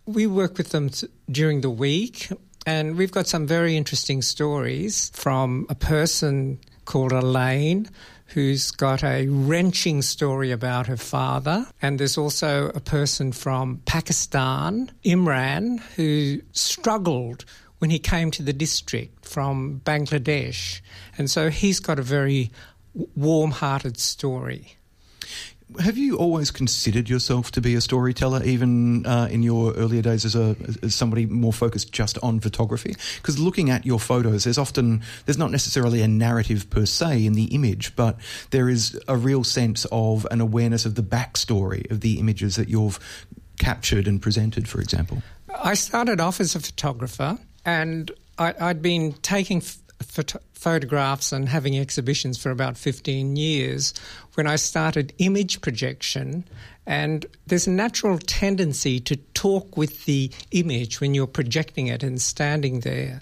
[0.05, 0.89] we work with them
[1.31, 2.27] during the week
[2.65, 7.89] and we've got some very interesting stories from a person called Elaine
[8.27, 11.67] who's got a wrenching story about her father.
[11.81, 17.45] And there's also a person from Pakistan, Imran, who struggled
[17.77, 20.81] when he came to the district from Bangladesh.
[21.17, 22.51] And so he's got a very
[23.15, 24.77] warm hearted story.
[25.79, 30.25] Have you always considered yourself to be a storyteller, even uh, in your earlier days
[30.25, 32.95] as a as somebody more focused just on photography?
[33.17, 37.33] Because looking at your photos, there's often there's not necessarily a narrative per se in
[37.33, 38.17] the image, but
[38.51, 42.69] there is a real sense of an awareness of the backstory of the images that
[42.69, 42.99] you've
[43.59, 44.67] captured and presented.
[44.67, 45.21] For example,
[45.63, 49.57] I started off as a photographer, and I, had been taking.
[49.57, 53.93] F- photographs and having exhibitions for about 15 years
[54.35, 56.45] when I started image projection.
[56.85, 62.21] And there's a natural tendency to talk with the image when you're projecting it and
[62.21, 63.21] standing there.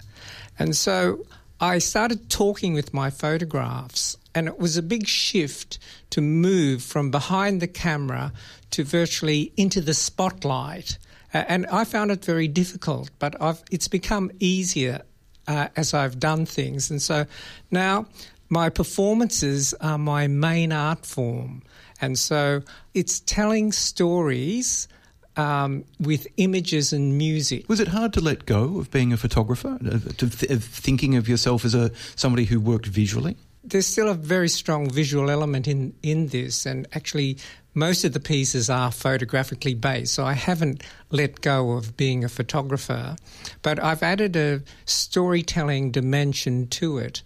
[0.58, 1.24] And so
[1.60, 5.78] I started talking with my photographs, and it was a big shift
[6.10, 8.32] to move from behind the camera
[8.72, 10.98] to virtually into the spotlight.
[11.32, 15.02] And I found it very difficult, but I've, it's become easier
[15.46, 16.90] uh, as I've done things.
[16.90, 17.26] And so
[17.70, 18.06] now
[18.48, 21.62] my performances are my main art form.
[22.00, 22.62] And so
[22.94, 24.88] it's telling stories
[25.36, 27.68] um, with images and music.
[27.68, 29.78] Was it hard to let go of being a photographer,
[30.18, 33.36] to th- of thinking of yourself as a somebody who worked visually?
[33.64, 37.38] There's still a very strong visual element in, in this, and actually,
[37.74, 42.28] most of the pieces are photographically based, so I haven't let go of being a
[42.28, 43.16] photographer.
[43.62, 47.22] But I've added a storytelling dimension to it.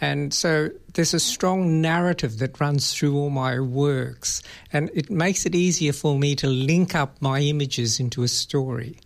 [0.00, 5.44] And so there's a strong narrative that runs through all my works, and it makes
[5.44, 8.96] it easier for me to link up my images into a story.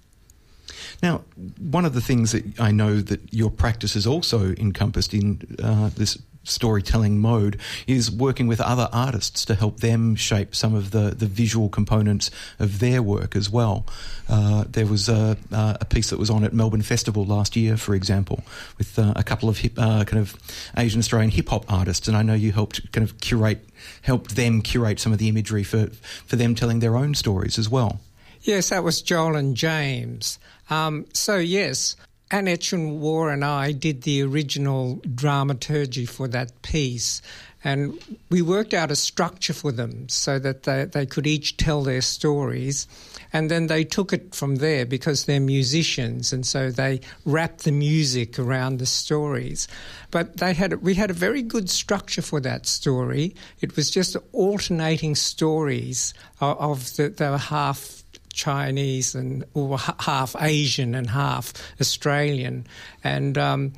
[1.03, 1.23] Now,
[1.59, 5.91] one of the things that I know that your practice is also encompassed in uh,
[5.91, 11.15] this storytelling mode is working with other artists to help them shape some of the,
[11.17, 13.87] the visual components of their work as well.
[14.29, 17.95] Uh, there was a, a, piece that was on at Melbourne Festival last year, for
[17.95, 18.43] example,
[18.79, 20.37] with uh, a couple of hip, uh, kind of
[20.77, 23.67] Asian Australian hip hop artists, and I know you helped kind of curate,
[24.03, 25.87] helped them curate some of the imagery for
[26.27, 28.01] for them telling their own stories as well.
[28.43, 30.39] Yes, that was Joel and James.
[30.71, 31.97] Um, so yes,
[32.31, 37.23] Annette Shun Wah and I did the original dramaturgy for that piece.
[37.67, 37.99] And
[38.29, 42.03] we worked out a structure for them so that they, they could each tell their
[42.03, 42.87] stories.
[43.33, 47.73] And then they took it from there because they're musicians, and so they wrapped the
[47.73, 49.67] music around the stories.
[50.11, 53.35] But they had we had a very good structure for that story.
[53.61, 58.04] It was just alternating stories of, of the, the half
[58.35, 62.67] Chinese and or half Asian and half Australian,
[63.03, 63.73] and um,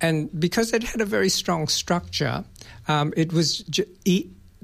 [0.00, 2.44] and because it had a very strong structure,
[2.88, 3.58] um, it was.
[3.58, 3.86] Ju-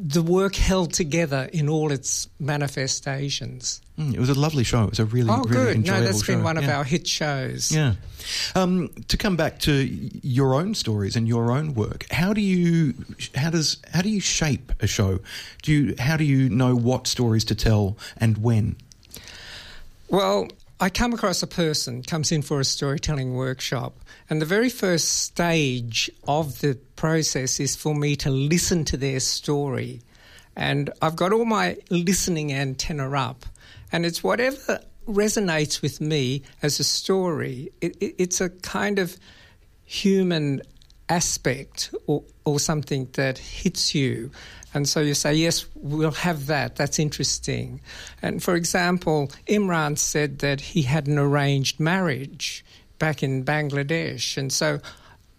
[0.02, 3.82] the work held together in all its manifestations.
[3.98, 4.84] Mm, it was a lovely show.
[4.84, 5.76] It was a really, oh, really good.
[5.76, 6.34] enjoyable No, that's show.
[6.34, 6.62] been one yeah.
[6.62, 7.70] of our hit shows.
[7.70, 7.94] Yeah.
[8.54, 12.94] Um, to come back to your own stories and your own work, how do you
[13.34, 15.18] how does how do you shape a show?
[15.62, 18.76] Do you how do you know what stories to tell and when?
[20.10, 20.48] Well,
[20.80, 25.06] I come across a person comes in for a storytelling workshop, and the very first
[25.06, 30.02] stage of the process is for me to listen to their story.
[30.56, 33.46] And I've got all my listening antenna up,
[33.92, 37.70] and it's whatever resonates with me as a story.
[37.80, 39.16] It, it, it's a kind of
[39.84, 40.62] human
[41.10, 44.30] aspect or, or something that hits you.
[44.72, 46.76] And so you say, yes, we'll have that.
[46.76, 47.80] That's interesting.
[48.22, 52.64] And for example, Imran said that he had an arranged marriage
[52.98, 54.36] back in Bangladesh.
[54.36, 54.80] And so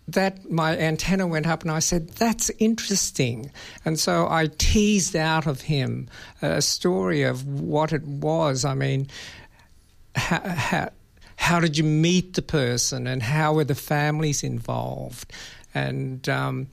[0.09, 3.51] that my antenna went up and I said, That's interesting.
[3.85, 6.09] And so I teased out of him
[6.41, 8.65] a story of what it was.
[8.65, 9.07] I mean,
[10.15, 10.89] how, how,
[11.37, 15.31] how did you meet the person and how were the families involved?
[15.73, 16.67] And um,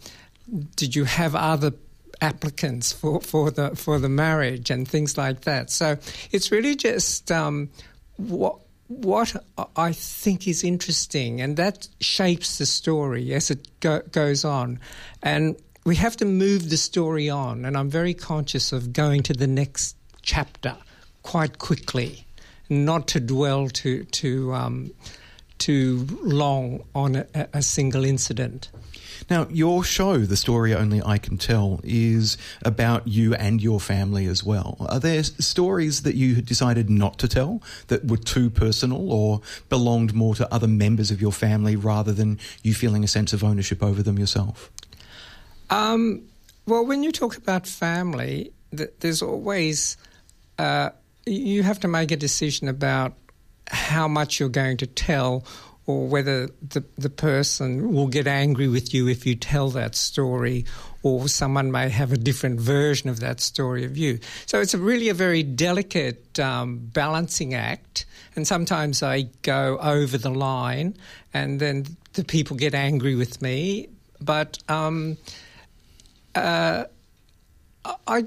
[0.76, 1.72] did you have other
[2.20, 5.70] applicants for, for the for the marriage and things like that.
[5.70, 5.96] So
[6.30, 7.70] it's really just um,
[8.16, 8.58] what
[8.88, 9.36] what
[9.76, 14.80] I think is interesting, and that shapes the story as it go, goes on,
[15.22, 17.64] and we have to move the story on.
[17.64, 20.76] And I'm very conscious of going to the next chapter
[21.22, 22.26] quite quickly,
[22.70, 24.90] not to dwell too too um,
[25.58, 28.70] too long on a, a single incident.
[29.30, 34.26] Now, your show, The Story Only I Can Tell, is about you and your family
[34.26, 34.76] as well.
[34.88, 40.14] Are there stories that you decided not to tell that were too personal or belonged
[40.14, 43.82] more to other members of your family rather than you feeling a sense of ownership
[43.82, 44.70] over them yourself?
[45.68, 46.22] Um,
[46.66, 49.98] well, when you talk about family, th- there's always,
[50.58, 50.90] uh,
[51.26, 53.12] you have to make a decision about
[53.70, 55.44] how much you're going to tell
[55.88, 60.66] or whether the, the person will get angry with you if you tell that story,
[61.02, 64.18] or someone may have a different version of that story of you.
[64.44, 68.04] So it's a really a very delicate um, balancing act,
[68.36, 70.94] and sometimes I go over the line,
[71.32, 73.88] and then the people get angry with me.
[74.20, 75.16] But um,
[76.34, 76.84] uh,
[78.06, 78.24] I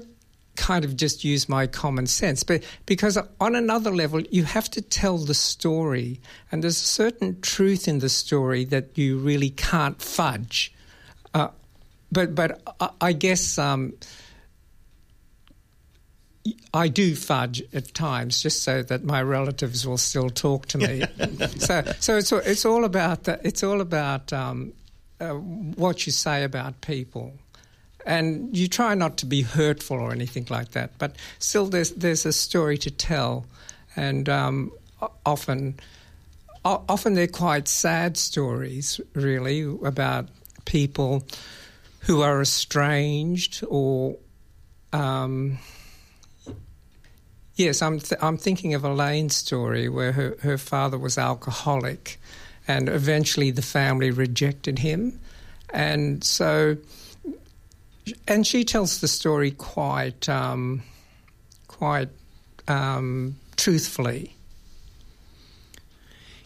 [0.56, 2.42] kind of just use my common sense.
[2.42, 7.40] But because on another level, you have to tell the story, and there's a certain
[7.40, 10.74] truth in the story that you really can't fudge.
[11.34, 11.48] Uh,
[12.10, 12.60] but but
[13.00, 13.58] I, guess.
[13.58, 13.94] Um,
[16.74, 21.04] I do fudge at times just so that my relatives will still talk to me.
[21.58, 24.72] so, so it's it's all about the, it's all about um,
[25.20, 27.34] uh, what you say about people
[28.06, 30.98] and you try not to be hurtful or anything like that.
[30.98, 33.46] But still, there's there's a story to tell,
[33.96, 34.72] and um,
[35.24, 35.78] often
[36.64, 40.28] often they're quite sad stories, really, about
[40.64, 41.24] people
[42.00, 44.16] who are estranged or.
[44.92, 45.58] Um,
[47.54, 52.20] yes, I'm th- I'm thinking of Elaine's story where her, her father was alcoholic,
[52.68, 55.18] and eventually the family rejected him,
[55.70, 56.76] and so
[58.26, 60.82] and she tells the story quite um,
[61.68, 62.08] quite
[62.68, 64.34] um, truthfully.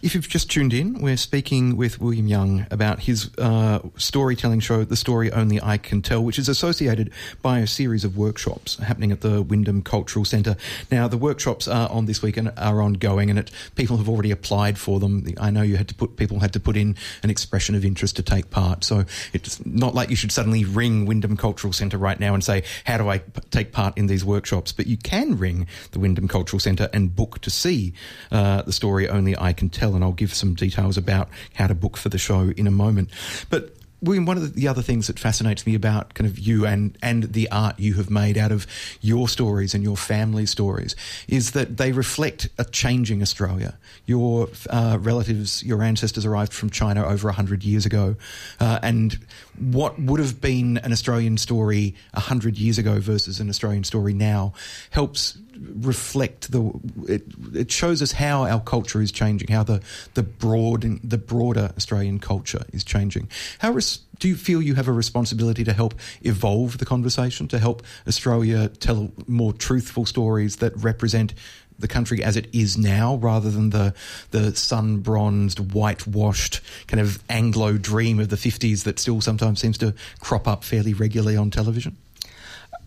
[0.07, 4.85] If you've just tuned in, we're speaking with William Yang about his uh, storytelling show,
[4.85, 7.11] The Story Only I Can Tell, which is associated
[7.43, 10.55] by a series of workshops happening at the Wyndham Cultural Centre.
[10.93, 14.31] Now, the workshops are on this week and are ongoing, and it, people have already
[14.31, 15.27] applied for them.
[15.41, 16.95] I know you had to put people had to put in
[17.25, 21.07] an expression of interest to take part, so it's not like you should suddenly ring
[21.07, 24.25] Wyndham Cultural Centre right now and say, "How do I p- take part in these
[24.25, 27.93] workshops?" But you can ring the Wyndham Cultural Centre and book to see
[28.31, 31.75] uh, the story only I can tell and I'll give some details about how to
[31.75, 33.11] book for the show in a moment.
[33.51, 36.97] But William, one of the other things that fascinates me about kind of you and,
[37.03, 38.67] and the art you have made out of
[39.01, 40.95] your stories and your family stories
[41.29, 43.79] is that they reflect a changing Australia.
[44.05, 48.17] Your uh, relatives, your ancestors arrived from China over 100 years ago.
[48.61, 49.19] Uh, and
[49.59, 54.53] what would have been an Australian story 100 years ago versus an Australian story now
[54.91, 56.73] helps reflect the
[57.09, 59.81] it, it shows us how our culture is changing how the
[60.15, 63.29] the broad the broader Australian culture is changing.
[63.59, 67.59] How res, do you feel you have a responsibility to help evolve the conversation to
[67.59, 71.35] help Australia tell more truthful stories that represent
[71.79, 73.95] the country as it is now rather than the
[74.31, 79.79] the sun bronzed whitewashed kind of anglo dream of the 50s that still sometimes seems
[79.79, 81.97] to crop up fairly regularly on television?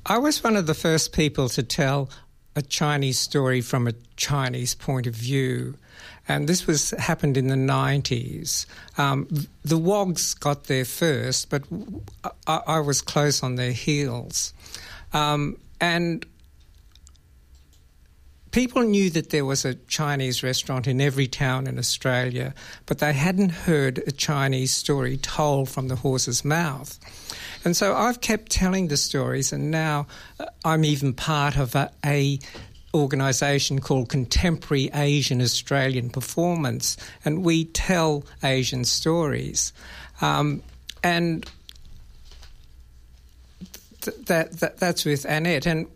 [0.05, 2.09] I was one of the first people to tell
[2.55, 5.75] a Chinese story from a Chinese point of view.
[6.27, 8.65] And this was happened in the 90s.
[8.97, 9.27] Um,
[9.63, 11.63] the Wogs got there first, but
[12.47, 14.53] I, I was close on their heels.
[15.13, 16.25] Um, and
[18.51, 22.53] people knew that there was a Chinese restaurant in every town in Australia,
[22.85, 26.99] but they hadn't heard a Chinese story told from the horse's mouth.
[27.65, 30.07] And so I've kept telling the stories, and now
[30.39, 32.39] uh, I'm even part of a, a
[32.93, 39.73] organisation called Contemporary Asian Australian Performance, and we tell Asian stories.
[40.21, 40.63] Um,
[41.03, 41.49] and
[44.01, 45.67] th- that, that, that's with Annette.
[45.67, 45.87] And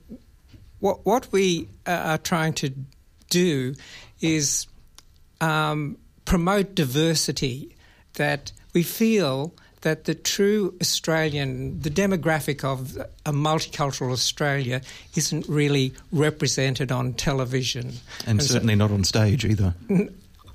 [0.84, 2.70] what what we uh, are trying to
[3.30, 3.74] do
[4.20, 4.68] is
[5.40, 7.76] um, promote diversity.
[8.16, 14.82] That we feel that the true Australian, the demographic of a multicultural Australia
[15.16, 17.94] isn't really represented on television.
[18.28, 19.74] And, and certainly so, not on stage either.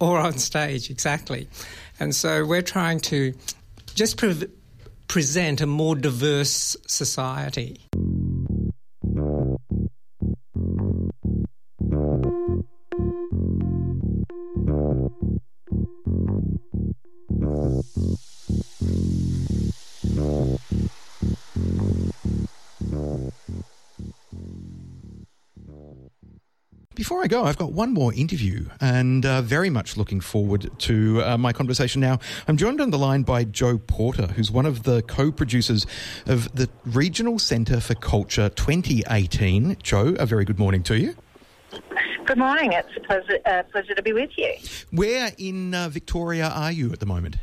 [0.00, 1.48] Or on stage, exactly.
[1.98, 3.34] And so we're trying to
[3.94, 4.46] just pre-
[5.08, 7.87] present a more diverse society.
[26.98, 31.22] Before I go, I've got one more interview and uh, very much looking forward to
[31.22, 32.18] uh, my conversation now.
[32.48, 35.86] I'm joined on the line by Joe Porter, who's one of the co producers
[36.26, 39.76] of the Regional Centre for Culture 2018.
[39.80, 41.14] Joe, a very good morning to you.
[42.24, 42.72] Good morning.
[42.72, 44.56] It's a pleasure, uh, pleasure to be with you.
[44.90, 47.36] Where in uh, Victoria are you at the moment?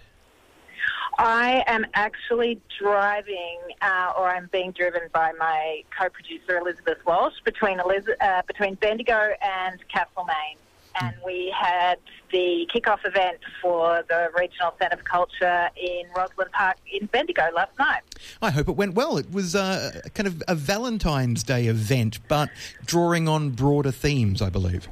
[1.17, 7.79] I am actually driving, uh, or I'm being driven by my co-producer Elizabeth Walsh between
[7.79, 10.57] Eliz- uh, between Bendigo and Castlemaine.
[11.01, 11.97] and we had
[12.31, 17.77] the kick-off event for the Regional Centre for Culture in Rosalind Park in Bendigo last
[17.77, 17.99] night.
[18.41, 19.17] I hope it went well.
[19.17, 22.49] It was uh, kind of a Valentine's Day event, but
[22.85, 24.87] drawing on broader themes, I believe.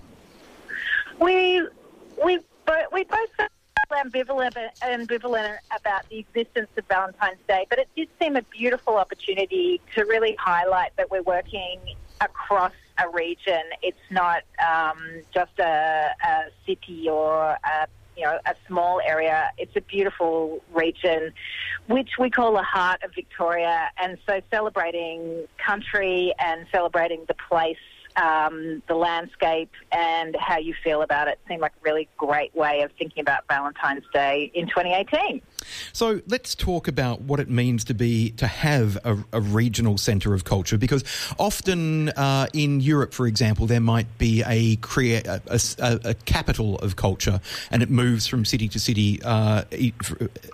[1.22, 1.66] We
[2.22, 3.30] we bo- we both
[3.92, 9.82] ambivalent ambivalent about the existence of Valentine's Day, but it did seem a beautiful opportunity
[9.96, 11.80] to really highlight that we're working
[12.22, 13.62] across a region.
[13.82, 19.50] It's not um, just a, a city or a you know, a small area.
[19.58, 21.34] It's a beautiful region,
[21.88, 23.90] which we call the heart of Victoria.
[23.98, 27.78] And so celebrating country and celebrating the place
[28.16, 32.82] um, the landscape and how you feel about it seemed like a really great way
[32.82, 35.42] of thinking about Valentine's Day in 2018.
[35.94, 40.34] So let's talk about what it means to be to have a, a regional centre
[40.34, 41.04] of culture, because
[41.40, 45.42] often uh, in Europe, for example, there might be a, crea- a,
[45.80, 47.40] a, a, capital of culture,
[47.72, 49.64] and it moves from city to city uh,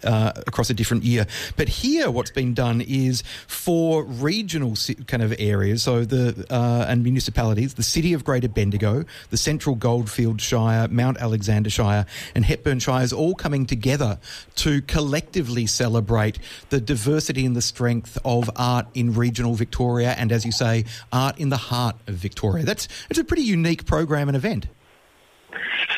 [0.04, 1.26] uh, across a different year.
[1.56, 4.76] But here, what's been done is for regional
[5.08, 9.76] kind of areas, so the uh, and municipalities, the city of Greater Bendigo, the Central
[9.76, 14.20] Goldfield Shire, Mount Alexander Shire, and Hepburn Shires all coming together
[14.56, 16.40] to collectively celebrate
[16.70, 21.40] the diversity and the strength of art in regional Victoria and, as you say, art
[21.40, 22.66] in the heart of Victoria.
[22.66, 24.68] That's it's a pretty unique program and event.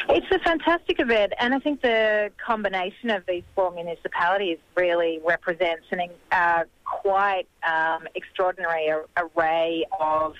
[0.10, 5.86] It's a fantastic event, and I think the combination of these four municipalities really represents
[5.91, 10.36] an uh, quite um, extraordinary array of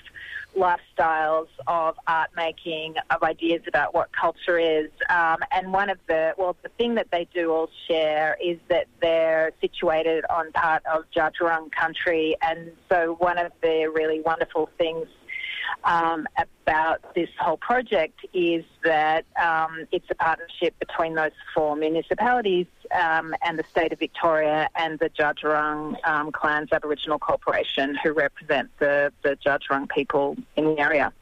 [0.56, 4.90] lifestyles of art making, of ideas about what culture is.
[5.08, 8.86] Um, and one of the, well, the thing that they do all share is that
[9.00, 11.32] they're situated on part of Dja
[11.70, 12.36] country.
[12.42, 15.06] And so one of the really wonderful things
[15.84, 22.66] um, about this whole project is that um, it's a partnership between those four municipalities
[22.94, 28.12] um, and the state of Victoria and the Dja Djurrung um, Clans Aboriginal Corporation, who
[28.12, 29.36] represent the, the
[29.94, 31.12] people in the area.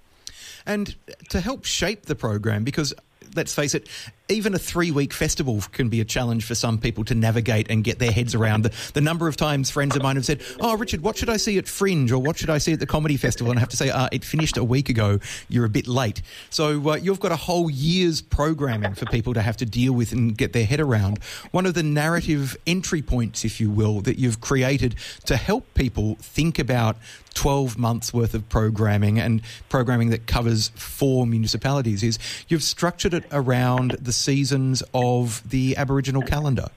[0.66, 0.94] And
[1.30, 2.94] to help shape the program, because
[3.34, 3.88] let's face it,
[4.30, 7.84] even a three week festival can be a challenge for some people to navigate and
[7.84, 8.62] get their heads around.
[8.62, 11.36] The, the, number of times friends of mine have said, Oh, Richard, what should I
[11.36, 13.50] see at Fringe or what should I see at the Comedy Festival?
[13.50, 15.18] And I have to say, uh, It finished a week ago.
[15.48, 16.22] You're a bit late.
[16.50, 20.12] So uh, you've got a whole year's programming for people to have to deal with
[20.12, 21.18] and get their head around.
[21.50, 24.94] One of the narrative entry points, if you will, that you've created
[25.26, 26.96] to help people think about
[27.34, 32.18] 12 months worth of programming and programming that covers four municipalities is
[32.48, 36.68] you've structured it around the seasons of the Aboriginal calendar.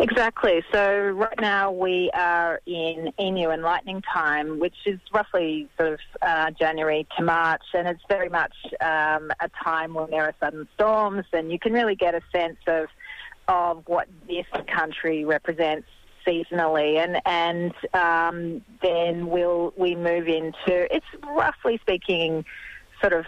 [0.00, 0.62] Exactly.
[0.72, 6.00] So right now we are in Emu and Lightning time, which is roughly sort of
[6.22, 10.68] uh, January to March, and it's very much um, a time when there are sudden
[10.74, 12.86] storms, and you can really get a sense of
[13.48, 15.88] of what this country represents
[16.24, 22.44] seasonally, and and um, then we'll we move into it's roughly speaking,
[23.00, 23.24] sort of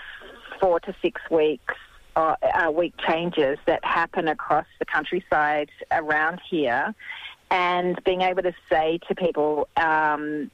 [0.60, 1.74] four to six weeks
[2.16, 6.94] uh, uh, week changes that happen across the countryside around here,
[7.50, 10.50] and being able to say to people um,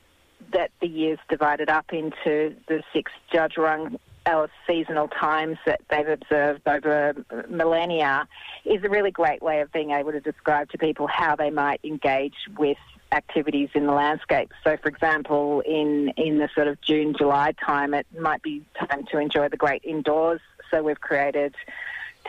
[0.53, 6.09] that the year's divided up into the six Dja Djurrung our seasonal times that they've
[6.09, 7.15] observed over
[7.49, 8.27] millennia
[8.65, 11.81] is a really great way of being able to describe to people how they might
[11.85, 12.77] engage with
[13.13, 14.51] activities in the landscape.
[14.65, 19.05] So, for example, in, in the sort of June, July time, it might be time
[19.13, 20.41] to enjoy the great indoors.
[20.71, 21.55] So, we've created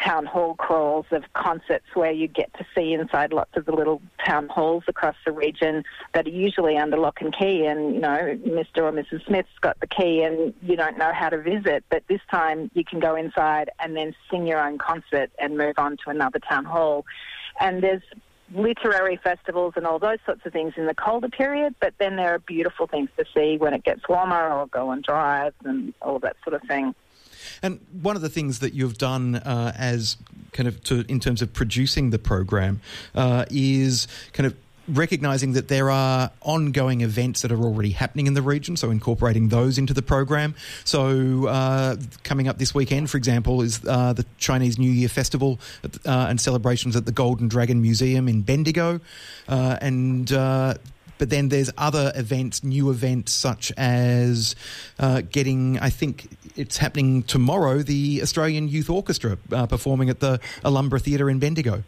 [0.04, 4.02] town hall crawls of concerts where you get to see inside lots of the little
[4.24, 5.84] town halls across the region
[6.14, 7.66] that are usually under lock and key.
[7.66, 11.30] And you know Mr or Mrs Smith's got the key and you don't know how
[11.30, 11.84] to visit.
[11.90, 15.76] But this time you can go inside and then sing your own concert and move
[15.78, 17.06] on to another town hall.
[17.60, 18.04] And there's
[18.54, 22.34] literary festivals and all those sorts of things in the colder period, but then there
[22.34, 26.20] are beautiful things to see when it gets warmer or go on drives and all
[26.20, 26.96] that sort of thing.
[27.62, 30.18] And one of the things that you've done uh, as
[30.54, 32.82] kind of to, in terms of producing the program
[33.16, 34.56] uh, is kind of
[34.88, 39.50] recognizing that there are ongoing events that are already happening in the region, so incorporating
[39.50, 40.56] those into the program.
[40.84, 45.60] So, uh, coming up this weekend, for example, is uh, the Chinese New Year Festival
[45.84, 49.00] uh, and celebrations at the Golden Dragon Museum in Bendigo.
[49.48, 50.76] Uh, and uh,
[51.18, 54.56] but then there's other events, new events, such as
[55.00, 60.40] uh, getting, I think it's happening tomorrow, the Australian Youth Orchestra uh, performing at the
[60.64, 61.84] Ulumbarra Theatre in Bendigo.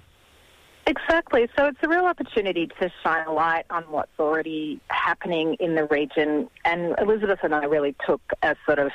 [0.90, 1.48] Exactly.
[1.56, 5.86] So it's a real opportunity to shine a light on what's already happening in the
[5.86, 6.50] region.
[6.66, 8.92] And Elizabeth and I really took a sort of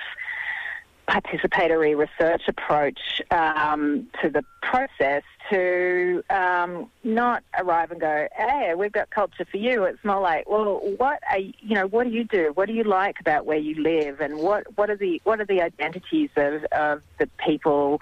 [1.09, 8.92] participatory research approach um, to the process to um, not arrive and go, "Hey, we've
[8.92, 11.86] got culture for you." It's more like, "Well, what are you, know?
[11.86, 12.52] What do you do?
[12.55, 14.20] What do you like about where you live?
[14.20, 18.00] And what what are the what are the identities of, of the people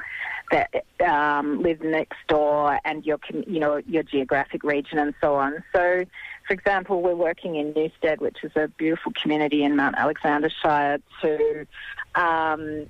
[0.50, 5.62] that um, live next door and your you know your geographic region and so on?"
[5.72, 6.04] So.
[6.48, 10.98] For example, we're working in Newstead, which is a beautiful community in Mount Alexander Shire,
[11.22, 11.66] to
[12.14, 12.86] um,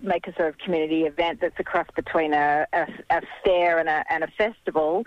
[0.00, 3.88] make a sort of community event that's a cross between a, a, a fair and
[3.88, 5.04] a, and a festival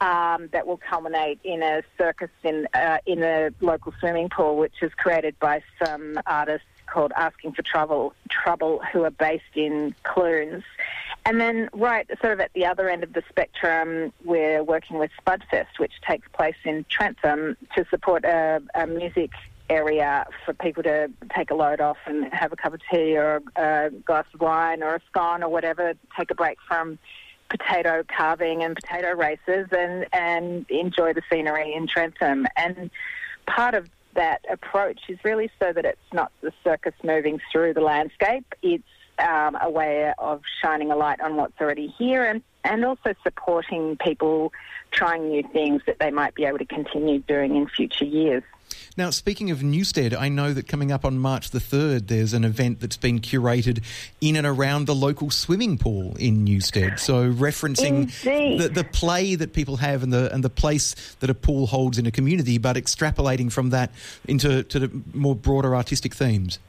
[0.00, 4.82] um, that will culminate in a circus in uh, in a local swimming pool, which
[4.82, 10.64] is created by some artists called Asking for Trouble, Trouble, who are based in Clunes.
[11.26, 15.10] And then, right, sort of at the other end of the spectrum, we're working with
[15.24, 19.30] Spudfest, which takes place in Trentham, to support a, a music
[19.70, 23.42] area for people to take a load off and have a cup of tea or
[23.56, 26.98] a glass of wine or a scone or whatever, take a break from
[27.48, 32.46] potato carving and potato races and, and enjoy the scenery in Trentham.
[32.56, 32.90] And
[33.46, 37.80] part of that approach is really so that it's not the circus moving through the
[37.80, 38.84] landscape, it's
[39.18, 43.96] um, a way of shining a light on what's already here and, and also supporting
[43.96, 44.52] people
[44.90, 48.42] trying new things that they might be able to continue doing in future years.
[48.96, 52.44] Now, speaking of Newstead, I know that coming up on March the 3rd, there's an
[52.44, 53.82] event that's been curated
[54.20, 57.00] in and around the local swimming pool in Newstead.
[57.00, 61.34] So, referencing the, the, play that people have and the, and the place that a
[61.34, 63.90] pool holds in a community, but extrapolating from that
[64.28, 66.60] into to more broader artistic themes.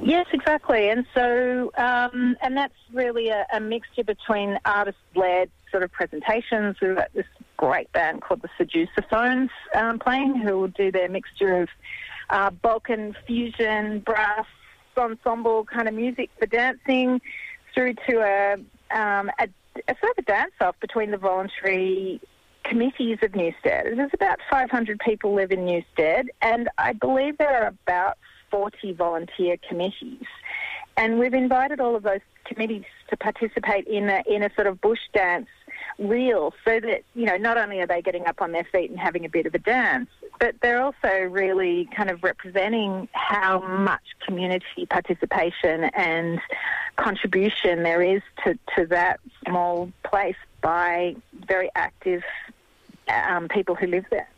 [0.00, 0.88] Yes, exactly.
[0.88, 6.76] And so, um, and that's really a, a mixture between artist led sort of presentations.
[6.80, 7.26] We've got this
[7.60, 11.68] great band called the Seducaphones um, playing who will do their mixture of
[12.30, 14.46] uh, Balkan fusion, brass,
[14.96, 17.20] ensemble kind of music for dancing
[17.74, 18.54] through to a,
[18.98, 19.46] um, a,
[19.88, 22.20] a sort of a dance off between the voluntary
[22.64, 23.86] committees of Newstead.
[23.94, 28.16] There's about 500 people live in Newstead, and I believe there are about
[28.50, 30.24] 40 volunteer committees.
[30.96, 34.80] And we've invited all of those committees to participate in a, in a sort of
[34.80, 35.48] bush dance
[36.00, 38.98] reel so that, you know, not only are they getting up on their feet and
[38.98, 44.02] having a bit of a dance, but they're also really kind of representing how much
[44.26, 46.40] community participation and
[46.96, 51.14] contribution there is to, to that small place by
[51.46, 52.22] very active
[53.08, 54.28] um, people who live there.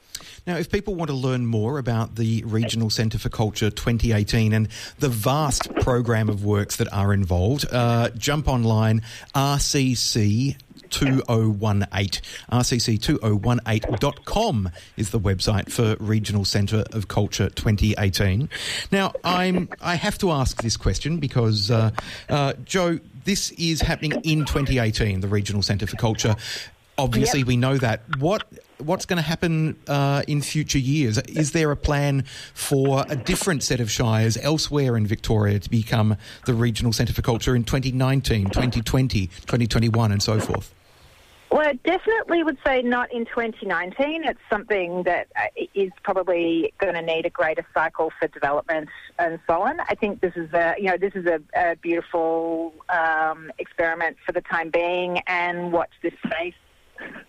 [0.46, 4.68] Now, if people want to learn more about the Regional Centre for Culture 2018 and
[4.98, 9.02] the vast program of works that are involved, uh, jump online,
[9.34, 10.56] RCC
[10.93, 12.22] 2018.
[12.53, 18.49] RCC2018.com is the website for Regional Centre of Culture 2018.
[18.93, 21.90] Now, I'm, I have to ask this question because, uh,
[22.28, 26.36] uh, Joe, this is happening in 2018, the Regional Centre for Culture.
[26.99, 27.49] Obviously, yep.
[27.49, 28.03] we know that.
[28.18, 28.45] What
[28.78, 31.18] what's going to happen uh, in future years?
[31.18, 32.24] Is there a plan
[32.55, 36.16] for a different set of shires elsewhere in Victoria to become
[36.47, 40.74] the regional centre for culture in 2019, 2020, 2021, and so forth?
[41.53, 44.24] Well, I definitely would say not in 2019.
[44.24, 45.48] It's something that uh,
[46.03, 48.88] probably going to need a greater cycle for development
[49.18, 49.78] and so on.
[49.80, 54.32] I think this is a, you know, this is a, a beautiful um, experiment for
[54.32, 56.55] the time being, and watch this space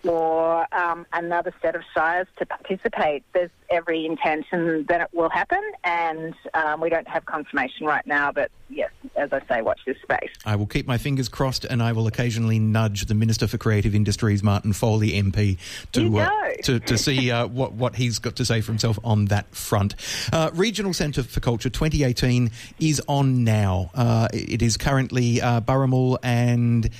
[0.02, 3.24] for um, another set of shires to participate.
[3.32, 8.30] There's every intention that it will happen, and um, we don't have confirmation right now,
[8.30, 10.30] but yes, as I say, watch this space.
[10.44, 13.94] I will keep my fingers crossed, and I will occasionally nudge the Minister for Creative
[13.94, 15.58] Industries, Martin Foley MP,
[15.92, 16.30] to uh,
[16.64, 19.94] to, to see uh, what what he's got to say for himself on that front.
[20.32, 23.90] Uh, Regional Centre for Culture 2018 is on now.
[23.94, 26.90] Uh, it is currently uh, Burrimal and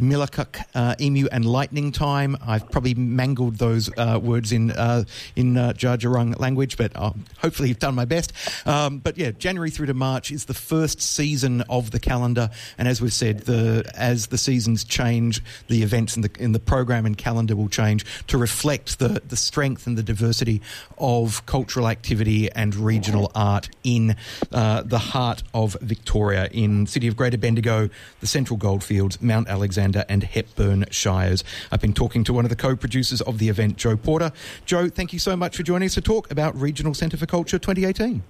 [0.00, 2.36] Millakuk, uh, Emu, and Lightning Time.
[2.46, 6.92] I've probably mangled those uh, words in uh, in uh, Dja Dja Wurrung language, but
[6.94, 8.32] uh, hopefully I've done my best.
[8.66, 12.86] Um, but yeah, January through to March is the first season of the calendar, and
[12.86, 17.04] as we've said, the as the seasons change, the events in the in the program
[17.04, 20.62] and calendar will change to reflect the the strength and the diversity
[20.98, 24.16] of cultural activity and regional art in
[24.52, 27.88] uh, the heart of Victoria, in city of Greater Bendigo,
[28.20, 31.44] the Central Goldfields, Mount Alexander and Hepburn Shires.
[31.70, 34.32] I've been talking to one of the co producers of the event, Joe Porter.
[34.64, 37.58] Joe, thank you so much for joining us to talk about Regional Centre for Culture
[37.58, 38.22] 2018.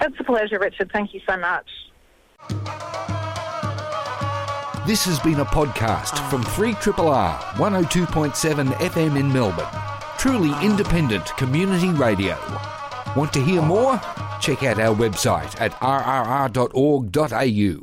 [0.00, 0.90] It's a pleasure, Richard.
[0.92, 1.66] Thank you so much.
[4.86, 9.64] This has been a podcast from 3RRR 102.7 FM in Melbourne.
[10.18, 12.36] Truly independent community radio.
[13.16, 13.98] Want to hear more?
[14.40, 17.80] Check out our website at rrr.org.au.